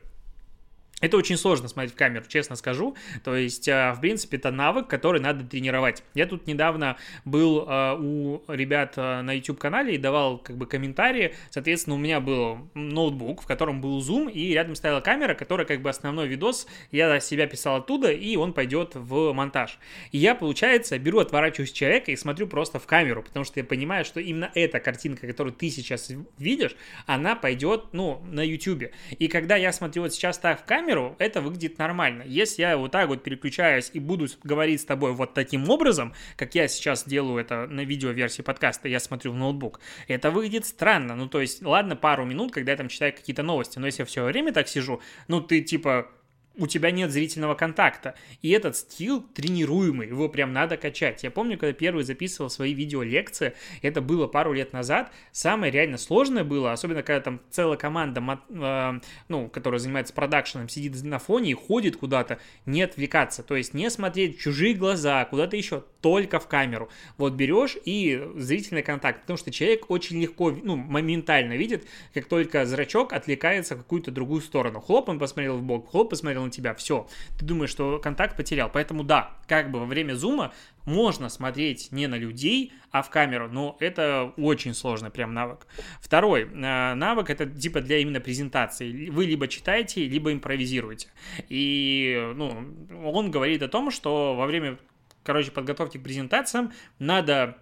это 1.00 1.16
очень 1.16 1.38
сложно 1.38 1.68
смотреть 1.68 1.94
в 1.94 1.96
камеру, 1.96 2.26
честно 2.28 2.56
скажу. 2.56 2.96
То 3.24 3.36
есть, 3.36 3.70
а, 3.70 3.94
в 3.94 4.02
принципе, 4.02 4.38
это 4.38 4.50
навык, 4.50 4.88
который 4.88 5.22
надо 5.22 5.46
тренировать. 5.46 6.02
Я 6.16 6.26
тут 6.26 6.48
недавно 6.48 6.98
был 7.24 7.66
а, 7.68 7.96
у 7.96 8.42
ребят 8.48 8.94
а, 8.98 9.22
на 9.22 9.34
YouTube-канале 9.34 9.94
и 9.94 9.98
давал 10.00 10.40
как 10.40 10.58
бы 10.58 10.66
комментарии. 10.66 11.36
Соответственно, 11.52 11.98
у 11.98 12.00
меня 12.00 12.20
был 12.20 12.68
ноутбук, 12.74 13.44
в 13.44 13.46
котором 13.46 13.80
был 13.80 14.02
зум, 14.02 14.28
и 14.28 14.54
рядом 14.54 14.74
стояла 14.74 15.00
камера, 15.00 15.36
которая 15.36 15.68
как 15.68 15.84
бы 15.84 15.90
основной 15.92 16.28
видос. 16.28 16.66
Я 16.90 17.20
себя 17.20 17.46
писал 17.46 17.76
оттуда, 17.76 18.12
и 18.12 18.36
он 18.36 18.54
пойдет 18.54 18.96
в 18.96 19.34
монтаж. 19.34 19.78
И 20.12 20.18
я, 20.18 20.34
получается, 20.34 20.98
беру, 20.98 21.20
отворачиваюсь 21.20 21.74
человека 21.74 22.12
и 22.12 22.16
смотрю 22.16 22.48
просто 22.48 22.80
в 22.80 22.88
камеру, 22.88 23.22
потому 23.22 23.46
что 23.46 23.60
я 23.60 23.64
понимаю, 23.64 24.04
что 24.04 24.20
именно 24.20 24.50
эта 24.56 24.80
картинка, 24.80 25.28
которую 25.28 25.54
ты 25.54 25.70
сейчас 25.70 26.12
видишь, 26.40 26.76
она 27.06 27.36
пойдет, 27.36 27.90
ну, 27.92 28.20
на 28.32 28.42
YouTube. 28.42 28.86
И 29.20 29.28
когда 29.28 29.58
я 29.58 29.72
смотрю 29.72 30.02
вот 30.02 30.14
сейчас 30.14 30.40
так 30.40 30.62
в 30.62 30.66
камеру, 30.66 30.87
камеру, 30.88 31.16
это 31.20 31.42
выглядит 31.42 31.78
нормально. 31.78 32.24
Если 32.26 32.62
я 32.62 32.78
вот 32.78 32.92
так 32.92 33.10
вот 33.10 33.22
переключаюсь 33.22 33.90
и 33.94 34.00
буду 34.00 34.28
говорить 34.44 34.82
с 34.82 34.86
тобой 34.86 35.12
вот 35.12 35.34
таким 35.34 35.70
образом, 35.70 36.14
как 36.38 36.56
я 36.56 36.70
сейчас 36.70 37.04
делаю 37.06 37.40
это 37.40 37.68
на 37.68 37.82
видеоверсии 37.82 38.42
подкаста, 38.42 38.88
я 38.88 39.02
смотрю 39.02 39.34
в 39.34 39.36
ноутбук, 39.36 39.82
это 40.08 40.32
выглядит 40.32 40.66
странно. 40.66 41.16
Ну, 41.16 41.28
то 41.28 41.42
есть, 41.42 41.62
ладно, 41.62 41.98
пару 41.98 42.24
минут, 42.24 42.54
когда 42.54 42.72
я 42.72 42.78
там 42.78 42.88
читаю 42.88 43.14
какие-то 43.14 43.44
новости, 43.44 43.80
но 43.80 43.86
если 43.86 44.04
я 44.04 44.06
все 44.06 44.24
время 44.24 44.54
так 44.54 44.70
сижу, 44.70 45.02
ну, 45.28 45.42
ты 45.42 45.62
типа 45.62 46.10
у 46.58 46.68
тебя 46.68 46.92
нет 46.92 47.12
зрительного 47.12 47.56
контакта. 47.56 48.16
И 48.42 48.50
этот 48.50 48.76
стил 48.76 49.22
тренируемый, 49.22 50.08
его 50.08 50.28
прям 50.28 50.54
надо 50.54 50.78
качать. 50.78 51.24
Я 51.24 51.32
помню, 51.32 51.58
когда 51.58 51.74
первый 51.74 52.04
записывал 52.04 52.50
свои 52.50 52.74
видеолекции, 52.74 53.54
это 53.82 54.02
было 54.02 54.28
пару 54.28 54.54
лет 54.54 54.74
назад, 54.74 55.12
самое 55.32 55.72
реально 55.72 55.98
сложное 55.98 56.44
было, 56.44 56.72
особенно 56.72 57.04
когда 57.04 57.22
там 57.22 57.42
целая 57.52 57.78
команда, 57.78 58.42
э, 58.50 59.00
ну, 59.28 59.50
которая 59.50 59.80
занимается 59.80 60.14
продакшеном, 60.14 60.70
сидит 60.70 61.02
на 61.04 61.20
фоне 61.20 61.52
и 61.52 61.54
ходит 61.54 61.98
куда-то, 61.98 62.40
не 62.66 62.82
отвлекаться, 62.82 63.44
то 63.44 63.56
есть 63.56 63.74
не 63.74 63.90
смотреть 63.90 64.38
в 64.38 64.42
чужие 64.42 64.74
глаза, 64.74 65.24
куда-то 65.26 65.56
еще, 65.56 65.84
только 66.02 66.40
в 66.40 66.48
камеру. 66.48 66.90
Вот 67.18 67.34
берешь 67.34 67.78
и 67.86 68.22
зрительный 68.36 68.84
контакт, 68.84 69.22
потому 69.22 69.38
что 69.38 69.52
человек 69.52 69.90
очень 69.90 70.22
легко, 70.22 70.52
ну, 70.52 70.76
моментально 70.76 71.54
видит, 71.54 71.86
как 72.14 72.26
только 72.26 72.66
зрачок 72.66 73.14
отвлекается 73.14 73.76
в 73.76 73.80
какую-то 73.80 74.12
другую 74.12 74.42
сторону. 74.42 74.80
Хлоп, 74.80 75.10
он 75.10 75.20
посмотрел 75.20 75.58
в 75.58 75.64
бок, 75.64 75.92
хлоп, 75.92 76.10
посмотрел 76.10 76.47
на 76.48 76.52
тебя, 76.52 76.74
все. 76.74 77.08
Ты 77.38 77.46
думаешь, 77.46 77.70
что 77.70 78.00
контакт 78.00 78.36
потерял. 78.36 78.70
Поэтому 78.72 79.04
да, 79.04 79.38
как 79.48 79.72
бы 79.72 79.80
во 79.80 79.86
время 79.86 80.14
зума 80.14 80.54
можно 80.86 81.30
смотреть 81.30 81.92
не 81.92 82.08
на 82.08 82.16
людей, 82.16 82.74
а 82.92 83.02
в 83.02 83.10
камеру, 83.10 83.50
но 83.52 83.78
это 83.80 84.34
очень 84.38 84.74
сложный 84.74 85.10
прям 85.10 85.34
навык. 85.34 85.68
Второй 86.02 86.44
э, 86.44 86.94
навык 86.94 87.30
это 87.30 87.46
типа 87.46 87.82
для 87.82 88.00
именно 88.00 88.20
презентации. 88.20 89.10
Вы 89.10 89.26
либо 89.26 89.48
читаете, 89.48 90.08
либо 90.08 90.32
импровизируете. 90.32 91.10
И 91.50 92.32
ну, 92.36 92.74
он 93.04 93.32
говорит 93.32 93.62
о 93.62 93.68
том, 93.68 93.92
что 93.92 94.36
во 94.36 94.46
время, 94.46 94.78
короче, 95.24 95.52
подготовки 95.52 95.98
к 95.98 96.04
презентациям 96.04 96.72
надо 97.00 97.58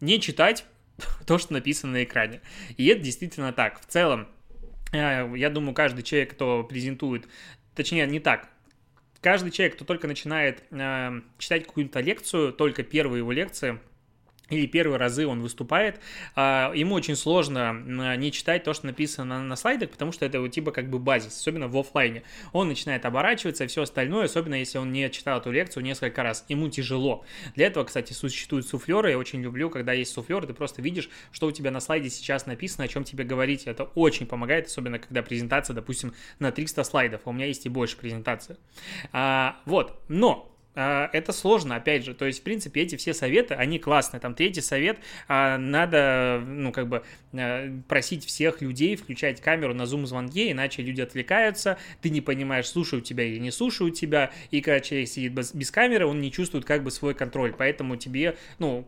не 0.00 0.20
читать 0.20 0.64
то, 1.26 1.38
что 1.38 1.52
написано 1.52 1.92
на 1.94 2.04
экране. 2.04 2.40
И 2.76 2.86
это 2.86 3.02
действительно 3.02 3.52
так. 3.52 3.80
В 3.80 3.86
целом, 3.86 4.28
э, 4.92 5.32
я 5.36 5.50
думаю, 5.50 5.74
каждый 5.74 6.02
человек, 6.02 6.32
кто 6.32 6.64
презентует, 6.64 7.26
точнее, 7.74 8.06
не 8.06 8.20
так, 8.20 8.48
каждый 9.20 9.50
человек, 9.50 9.74
кто 9.76 9.84
только 9.84 10.06
начинает 10.06 10.62
э, 10.70 11.20
читать 11.38 11.66
какую-то 11.66 12.00
лекцию, 12.00 12.52
только 12.52 12.82
первые 12.82 13.18
его 13.18 13.32
лекции– 13.32 13.78
или 14.50 14.66
первые 14.66 14.98
разы 14.98 15.26
он 15.26 15.40
выступает, 15.40 16.00
а, 16.34 16.72
ему 16.74 16.94
очень 16.94 17.16
сложно 17.16 17.72
не 17.72 18.30
читать 18.30 18.64
то, 18.64 18.74
что 18.74 18.86
написано 18.86 19.42
на, 19.42 19.56
слайдах, 19.56 19.90
потому 19.90 20.12
что 20.12 20.26
это 20.26 20.46
типа 20.48 20.70
как 20.70 20.90
бы 20.90 20.98
базис, 20.98 21.38
особенно 21.38 21.66
в 21.68 21.76
офлайне. 21.76 22.24
Он 22.52 22.68
начинает 22.68 23.06
оборачиваться 23.06 23.64
и 23.64 23.66
все 23.66 23.82
остальное, 23.82 24.26
особенно 24.26 24.54
если 24.54 24.78
он 24.78 24.92
не 24.92 25.10
читал 25.10 25.40
эту 25.40 25.50
лекцию 25.50 25.82
несколько 25.82 26.22
раз. 26.22 26.44
Ему 26.48 26.68
тяжело. 26.68 27.24
Для 27.54 27.66
этого, 27.66 27.84
кстати, 27.84 28.12
существуют 28.12 28.66
суфлеры. 28.66 29.10
Я 29.10 29.18
очень 29.18 29.40
люблю, 29.40 29.70
когда 29.70 29.92
есть 29.92 30.12
суфлер, 30.12 30.46
ты 30.46 30.52
просто 30.52 30.82
видишь, 30.82 31.08
что 31.32 31.46
у 31.46 31.52
тебя 31.52 31.70
на 31.70 31.80
слайде 31.80 32.10
сейчас 32.10 32.46
написано, 32.46 32.84
о 32.84 32.88
чем 32.88 33.04
тебе 33.04 33.24
говорить. 33.24 33.64
Это 33.64 33.84
очень 33.94 34.26
помогает, 34.26 34.66
особенно 34.66 34.98
когда 34.98 35.22
презентация, 35.22 35.74
допустим, 35.74 36.12
на 36.38 36.52
300 36.52 36.84
слайдов. 36.84 37.22
А 37.24 37.30
у 37.30 37.32
меня 37.32 37.46
есть 37.46 37.64
и 37.64 37.70
больше 37.70 37.96
презентации. 37.96 38.58
А, 39.12 39.56
вот, 39.64 40.02
но 40.08 40.53
это 40.74 41.32
сложно, 41.32 41.76
опять 41.76 42.04
же, 42.04 42.14
то 42.14 42.24
есть, 42.24 42.40
в 42.40 42.42
принципе, 42.42 42.82
эти 42.82 42.96
все 42.96 43.14
советы, 43.14 43.54
они 43.54 43.78
классные, 43.78 44.20
там, 44.20 44.34
третий 44.34 44.60
совет, 44.60 44.98
а, 45.28 45.56
надо, 45.56 46.42
ну, 46.44 46.72
как 46.72 46.88
бы, 46.88 47.04
а, 47.32 47.80
просить 47.88 48.24
всех 48.24 48.60
людей 48.60 48.96
включать 48.96 49.40
камеру 49.40 49.74
на 49.74 49.86
зум-звонке, 49.86 50.50
иначе 50.50 50.82
люди 50.82 51.00
отвлекаются, 51.00 51.78
ты 52.02 52.10
не 52.10 52.20
понимаешь, 52.20 52.66
слушают 52.66 53.04
тебя 53.04 53.24
или 53.24 53.38
не 53.38 53.50
слушают 53.50 53.94
тебя, 53.94 54.32
и 54.50 54.60
когда 54.60 54.80
человек 54.80 55.08
сидит 55.08 55.32
без 55.32 55.70
камеры, 55.70 56.06
он 56.06 56.20
не 56.20 56.32
чувствует, 56.32 56.64
как 56.64 56.82
бы, 56.82 56.90
свой 56.90 57.14
контроль, 57.14 57.54
поэтому 57.56 57.96
тебе, 57.96 58.36
ну, 58.58 58.86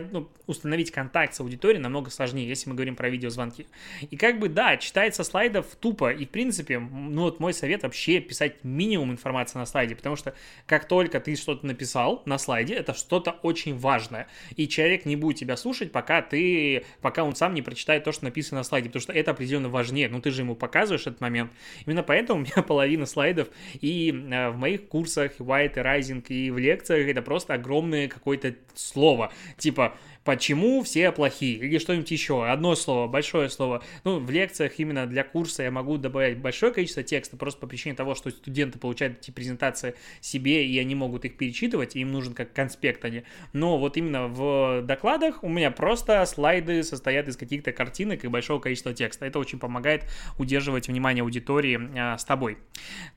ну, 0.00 0.28
установить 0.46 0.90
контакт 0.90 1.34
с 1.34 1.40
аудиторией 1.40 1.80
намного 1.80 2.10
сложнее, 2.10 2.46
если 2.46 2.68
мы 2.68 2.76
говорим 2.76 2.96
про 2.96 3.08
видеозвонки. 3.08 3.66
И 4.10 4.16
как 4.16 4.38
бы, 4.38 4.48
да, 4.48 4.76
читается 4.76 5.24
слайдов 5.24 5.66
тупо, 5.80 6.12
и 6.12 6.26
в 6.26 6.30
принципе, 6.30 6.78
ну 6.78 7.22
вот 7.22 7.40
мой 7.40 7.54
совет 7.54 7.82
вообще 7.82 8.20
писать 8.20 8.64
минимум 8.64 9.12
информации 9.12 9.58
на 9.58 9.66
слайде, 9.66 9.96
потому 9.96 10.16
что 10.16 10.34
как 10.66 10.86
только 10.86 11.20
ты 11.20 11.36
что-то 11.36 11.66
написал 11.66 12.22
на 12.26 12.38
слайде, 12.38 12.74
это 12.74 12.94
что-то 12.94 13.32
очень 13.42 13.76
важное, 13.76 14.28
и 14.56 14.68
человек 14.68 15.04
не 15.04 15.16
будет 15.16 15.38
тебя 15.38 15.56
слушать, 15.56 15.92
пока 15.92 16.22
ты, 16.22 16.84
пока 17.00 17.24
он 17.24 17.34
сам 17.34 17.54
не 17.54 17.62
прочитает 17.62 18.04
то, 18.04 18.12
что 18.12 18.24
написано 18.24 18.60
на 18.60 18.64
слайде, 18.64 18.88
потому 18.88 19.02
что 19.02 19.12
это 19.12 19.32
определенно 19.32 19.68
важнее, 19.68 20.08
ну 20.08 20.20
ты 20.20 20.30
же 20.30 20.42
ему 20.42 20.54
показываешь 20.54 21.06
этот 21.06 21.20
момент. 21.20 21.52
Именно 21.86 22.02
поэтому 22.02 22.40
у 22.40 22.42
меня 22.42 22.62
половина 22.66 23.06
слайдов 23.06 23.48
и 23.80 24.10
э, 24.10 24.50
в 24.50 24.56
моих 24.56 24.88
курсах, 24.88 25.32
White 25.38 25.74
Rising, 25.74 26.26
и 26.28 26.50
в 26.50 26.58
лекциях 26.58 27.08
это 27.08 27.22
просто 27.22 27.54
огромное 27.54 28.08
какое-то 28.08 28.54
слово, 28.74 29.32
типа 29.56 29.81
Ufa 29.82 29.96
почему 30.24 30.82
все 30.82 31.12
плохие, 31.12 31.56
или 31.56 31.78
что-нибудь 31.78 32.10
еще, 32.10 32.46
одно 32.46 32.74
слово, 32.74 33.08
большое 33.08 33.48
слово. 33.48 33.82
Ну, 34.04 34.18
в 34.18 34.30
лекциях 34.30 34.78
именно 34.78 35.06
для 35.06 35.24
курса 35.24 35.62
я 35.62 35.70
могу 35.70 35.98
добавить 35.98 36.38
большое 36.38 36.72
количество 36.72 37.02
текста, 37.02 37.36
просто 37.36 37.60
по 37.60 37.66
причине 37.66 37.94
того, 37.94 38.14
что 38.14 38.30
студенты 38.30 38.78
получают 38.78 39.18
эти 39.20 39.30
презентации 39.30 39.94
себе, 40.20 40.66
и 40.66 40.78
они 40.78 40.94
могут 40.94 41.24
их 41.24 41.36
перечитывать, 41.36 41.96
и 41.96 42.00
им 42.00 42.12
нужен 42.12 42.34
как 42.34 42.52
конспект 42.52 43.04
они. 43.04 43.24
Но 43.52 43.78
вот 43.78 43.96
именно 43.96 44.28
в 44.28 44.82
докладах 44.82 45.42
у 45.42 45.48
меня 45.48 45.70
просто 45.70 46.24
слайды 46.26 46.82
состоят 46.82 47.28
из 47.28 47.36
каких-то 47.36 47.72
картинок 47.72 48.24
и 48.24 48.28
большого 48.28 48.60
количества 48.60 48.94
текста. 48.94 49.26
Это 49.26 49.38
очень 49.38 49.58
помогает 49.58 50.04
удерживать 50.38 50.88
внимание 50.88 51.22
аудитории 51.22 51.80
а, 51.98 52.18
с 52.18 52.24
тобой. 52.24 52.58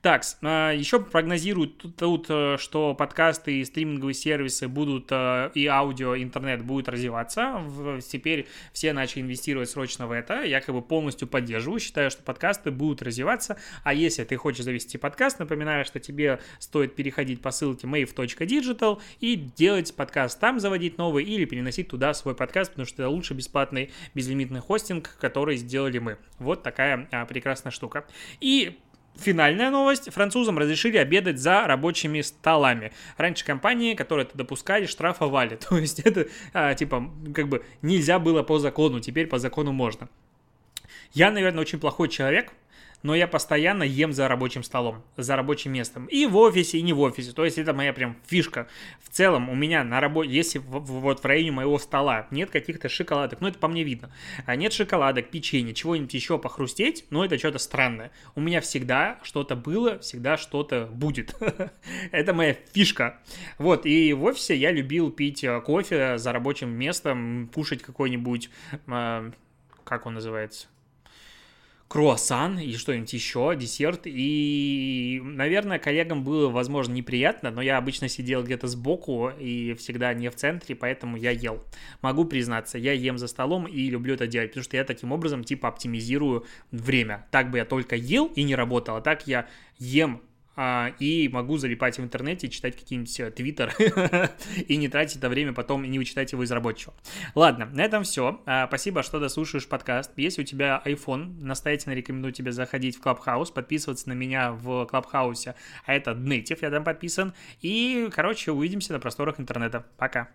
Так, 0.02 0.24
а, 0.42 0.72
еще 0.72 1.00
прогнозируют 1.00 1.78
тут, 1.78 1.96
тут, 1.96 2.26
э, 2.30 2.58
что 2.60 2.94
подкасты 2.94 3.60
и 3.60 3.66
стриминговые 3.66 4.14
сервисы 4.14 4.68
будут, 4.68 5.08
а, 5.12 5.52
и 5.54 5.68
аудио, 5.68 6.16
интернет 6.16 6.64
будет 6.64 6.88
развиваться. 6.96 7.62
Теперь 8.08 8.48
все 8.74 8.94
начали 8.94 9.22
инвестировать 9.22 9.70
срочно 9.70 10.08
в 10.08 10.12
это. 10.12 10.44
Бы 10.68 10.82
полностью 10.82 11.28
поддерживаю. 11.28 11.80
Считаю, 11.80 12.12
что 12.12 12.24
подкасты 12.24 12.72
будут 12.72 13.02
развиваться. 13.02 13.58
А 13.84 13.94
если 13.94 14.24
ты 14.24 14.36
хочешь 14.36 14.66
завести 14.66 14.98
подкаст, 14.98 15.40
напоминаю, 15.40 15.86
что 15.86 16.00
тебе 16.00 16.40
стоит 16.60 16.96
переходить 16.96 17.42
по 17.42 17.52
ссылке 17.52 17.88
mave.digital 17.88 19.00
и 19.20 19.36
делать 19.36 19.96
подкаст 19.96 20.40
там, 20.40 20.60
заводить 20.60 20.98
новый 20.98 21.24
или 21.24 21.46
переносить 21.46 21.88
туда 21.88 22.14
свой 22.14 22.36
подкаст, 22.36 22.72
потому 22.72 22.86
что 22.86 23.04
это 23.04 23.10
лучше 23.10 23.34
бесплатный 23.34 23.92
безлимитный 24.14 24.60
хостинг, 24.60 25.16
который 25.20 25.58
сделали 25.58 26.00
мы. 26.00 26.18
Вот 26.40 26.64
такая 26.64 27.08
а, 27.12 27.26
прекрасная 27.26 27.72
штука. 27.72 28.06
И 28.42 28.80
Финальная 29.18 29.70
новость. 29.72 30.12
Французам 30.12 30.58
разрешили 30.58 30.98
обедать 30.98 31.40
за 31.40 31.66
рабочими 31.68 32.22
столами. 32.22 32.92
Раньше 33.18 33.46
компании, 33.46 33.94
которые 33.94 34.26
это 34.26 34.38
допускали, 34.38 34.86
штрафовали. 34.86 35.56
То 35.70 35.78
есть 35.78 36.00
это, 36.02 36.28
а, 36.54 36.74
типа, 36.74 37.12
как 37.34 37.48
бы 37.48 37.64
нельзя 37.82 38.20
было 38.20 38.44
по 38.44 38.60
закону, 38.60 39.00
теперь 39.00 39.28
по 39.28 39.40
закону 39.40 39.72
можно. 39.72 40.10
Я, 41.14 41.32
наверное, 41.32 41.62
очень 41.62 41.80
плохой 41.80 42.10
человек, 42.10 42.52
но 43.04 43.16
я 43.16 43.28
постоянно 43.28 43.84
ем 43.84 44.14
за 44.14 44.28
рабочим 44.28 44.64
столом, 44.64 45.04
за 45.18 45.36
рабочим 45.36 45.74
местом. 45.74 46.06
И 46.08 46.26
в 46.26 46.38
офисе, 46.38 46.80
и 46.80 46.82
не 46.82 46.94
в 46.94 47.02
офисе. 47.02 47.34
То 47.34 47.46
есть 47.46 47.58
это 47.58 47.74
моя 47.74 47.94
прям 47.94 48.18
фишка. 48.26 48.68
В 49.02 49.10
целом 49.10 49.50
у 49.50 49.56
меня 49.56 49.84
на 49.84 50.00
работе, 50.00 50.32
если 50.32 50.60
в, 50.60 50.80
в, 50.80 51.02
вот 51.02 51.22
в 51.22 51.26
районе 51.26 51.52
моего 51.52 51.78
стола 51.78 52.28
нет 52.32 52.50
каких-то 52.50 52.90
шоколадок, 52.90 53.42
ну 53.42 53.48
это 53.48 53.60
по 53.60 53.68
мне 53.68 53.84
видно, 53.84 54.12
а 54.46 54.56
нет 54.56 54.74
шоколадок, 54.74 55.30
печенья, 55.30 55.74
чего-нибудь 55.74 56.14
еще 56.14 56.40
похрустеть, 56.40 57.06
ну 57.10 57.24
это 57.24 57.38
что-то 57.38 57.60
странное. 57.60 58.12
У 58.36 58.42
меня 58.42 58.62
всегда 58.62 59.20
что-то 59.24 59.56
было, 59.56 60.00
всегда 60.00 60.38
что-то 60.38 60.90
будет. 60.92 61.36
это 62.12 62.34
моя 62.34 62.56
фишка. 62.74 63.20
Вот, 63.58 63.86
и 63.86 64.14
в 64.14 64.24
офисе 64.24 64.56
я 64.56 64.72
любил 64.72 65.12
пить 65.12 65.44
э, 65.44 65.62
кофе 65.62 66.18
за 66.18 66.32
рабочим 66.32 66.70
местом, 66.70 67.50
кушать 67.54 67.82
какой-нибудь, 67.82 68.50
э, 68.88 69.32
как 69.84 70.06
он 70.06 70.16
называется, 70.16 70.68
круассан 71.88 72.60
и 72.60 72.74
что-нибудь 72.74 73.14
еще, 73.14 73.56
десерт. 73.56 74.02
И, 74.06 75.22
наверное, 75.24 75.80
коллегам 75.80 76.24
было, 76.24 76.50
возможно, 76.50 76.94
неприятно, 76.94 77.52
но 77.52 77.62
я 77.62 77.78
обычно 77.78 78.10
сидел 78.10 78.44
где-то 78.44 78.68
сбоку 78.68 79.30
и 79.40 79.74
всегда 79.76 80.14
не 80.14 80.30
в 80.30 80.36
центре, 80.36 80.76
поэтому 80.76 81.18
я 81.18 81.32
ел. 81.32 81.64
Могу 82.02 82.26
признаться, 82.26 82.78
я 82.78 82.94
ем 82.94 83.18
за 83.18 83.28
столом 83.28 83.66
и 83.66 83.90
люблю 83.90 84.16
это 84.16 84.28
делать, 84.28 84.52
потому 84.52 84.64
что 84.64 84.78
я 84.78 84.84
таким 84.84 85.12
образом, 85.12 85.44
типа, 85.44 85.68
оптимизирую 85.68 86.46
время. 86.72 87.28
Так 87.32 87.52
бы 87.52 87.60
я 87.60 87.66
только 87.66 87.96
ел 87.96 88.28
и 88.36 88.44
не 88.44 88.56
работал, 88.56 88.98
а 88.98 89.02
так 89.02 89.28
я 89.28 89.48
ем 89.78 90.22
и 91.00 91.30
могу 91.32 91.58
залипать 91.58 91.98
в 91.98 92.02
интернете, 92.02 92.48
читать 92.50 92.76
какие-нибудь 92.76 93.20
э, 93.20 93.32
твиттер 93.32 93.74
и 94.68 94.78
не 94.78 94.88
тратить 94.88 95.18
это 95.18 95.30
время 95.30 95.54
потом 95.54 95.84
и 95.84 95.88
не 95.88 96.00
вычитать 96.00 96.32
его 96.32 96.44
из 96.44 96.52
рабочего. 96.52 96.94
Ладно, 97.34 97.66
на 97.66 97.82
этом 97.82 98.04
все. 98.04 98.42
А, 98.46 98.68
спасибо, 98.68 99.04
что 99.04 99.20
дослушаешь 99.20 99.68
подкаст. 99.68 100.12
Если 100.16 100.42
у 100.42 100.46
тебя 100.46 100.82
iPhone, 100.86 101.42
настоятельно 101.42 101.94
рекомендую 101.94 102.32
тебе 102.32 102.52
заходить 102.52 102.98
в 102.98 103.02
Clubhouse, 103.02 103.54
подписываться 103.54 104.10
на 104.10 104.14
меня 104.14 104.52
в 104.52 104.88
Clubhouse, 104.92 105.56
а 105.86 105.94
это 105.94 106.12
Native, 106.12 106.60
я 106.62 106.70
там 106.70 106.84
подписан. 106.84 107.34
И, 107.62 108.10
короче, 108.14 108.52
увидимся 108.52 108.94
на 108.94 109.00
просторах 109.00 109.40
интернета. 109.40 109.86
Пока. 109.98 110.30